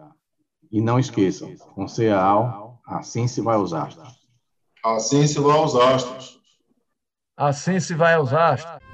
E 0.72 0.81
não 0.81 0.98
esqueçam, 0.98 1.55
com 1.74 1.87
CEAL, 1.87 2.81
assim 2.87 3.29
se 3.29 3.42
vai 3.42 3.57
aos 3.57 3.74
astros. 3.74 4.18
Assim 4.83 5.26
se 5.26 5.38
vai 5.38 5.59
aos 5.59 5.74
astros. 5.74 6.40
Assim 7.37 7.79
se 7.81 7.94
vai 7.94 8.14
aos 8.14 8.33
astros. 8.33 8.89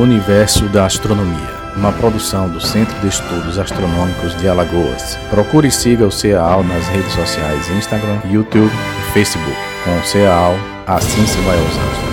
Universo 0.00 0.64
da 0.70 0.86
Astronomia, 0.86 1.50
uma 1.76 1.92
produção 1.92 2.48
do 2.48 2.58
Centro 2.58 2.98
de 3.00 3.08
Estudos 3.08 3.58
Astronômicos 3.58 4.34
de 4.36 4.48
Alagoas. 4.48 5.18
Procure 5.28 5.68
e 5.68 5.70
siga 5.70 6.06
o 6.06 6.10
CEAL 6.10 6.64
nas 6.64 6.88
redes 6.88 7.12
sociais 7.12 7.68
Instagram, 7.68 8.18
YouTube 8.24 8.72
e 8.72 9.12
Facebook. 9.12 9.56
Com 9.84 9.98
o 9.98 10.02
CEAL, 10.02 10.54
assim 10.86 11.26
se 11.26 11.38
vai 11.40 11.58
aos 11.58 11.68
astros. 11.68 12.09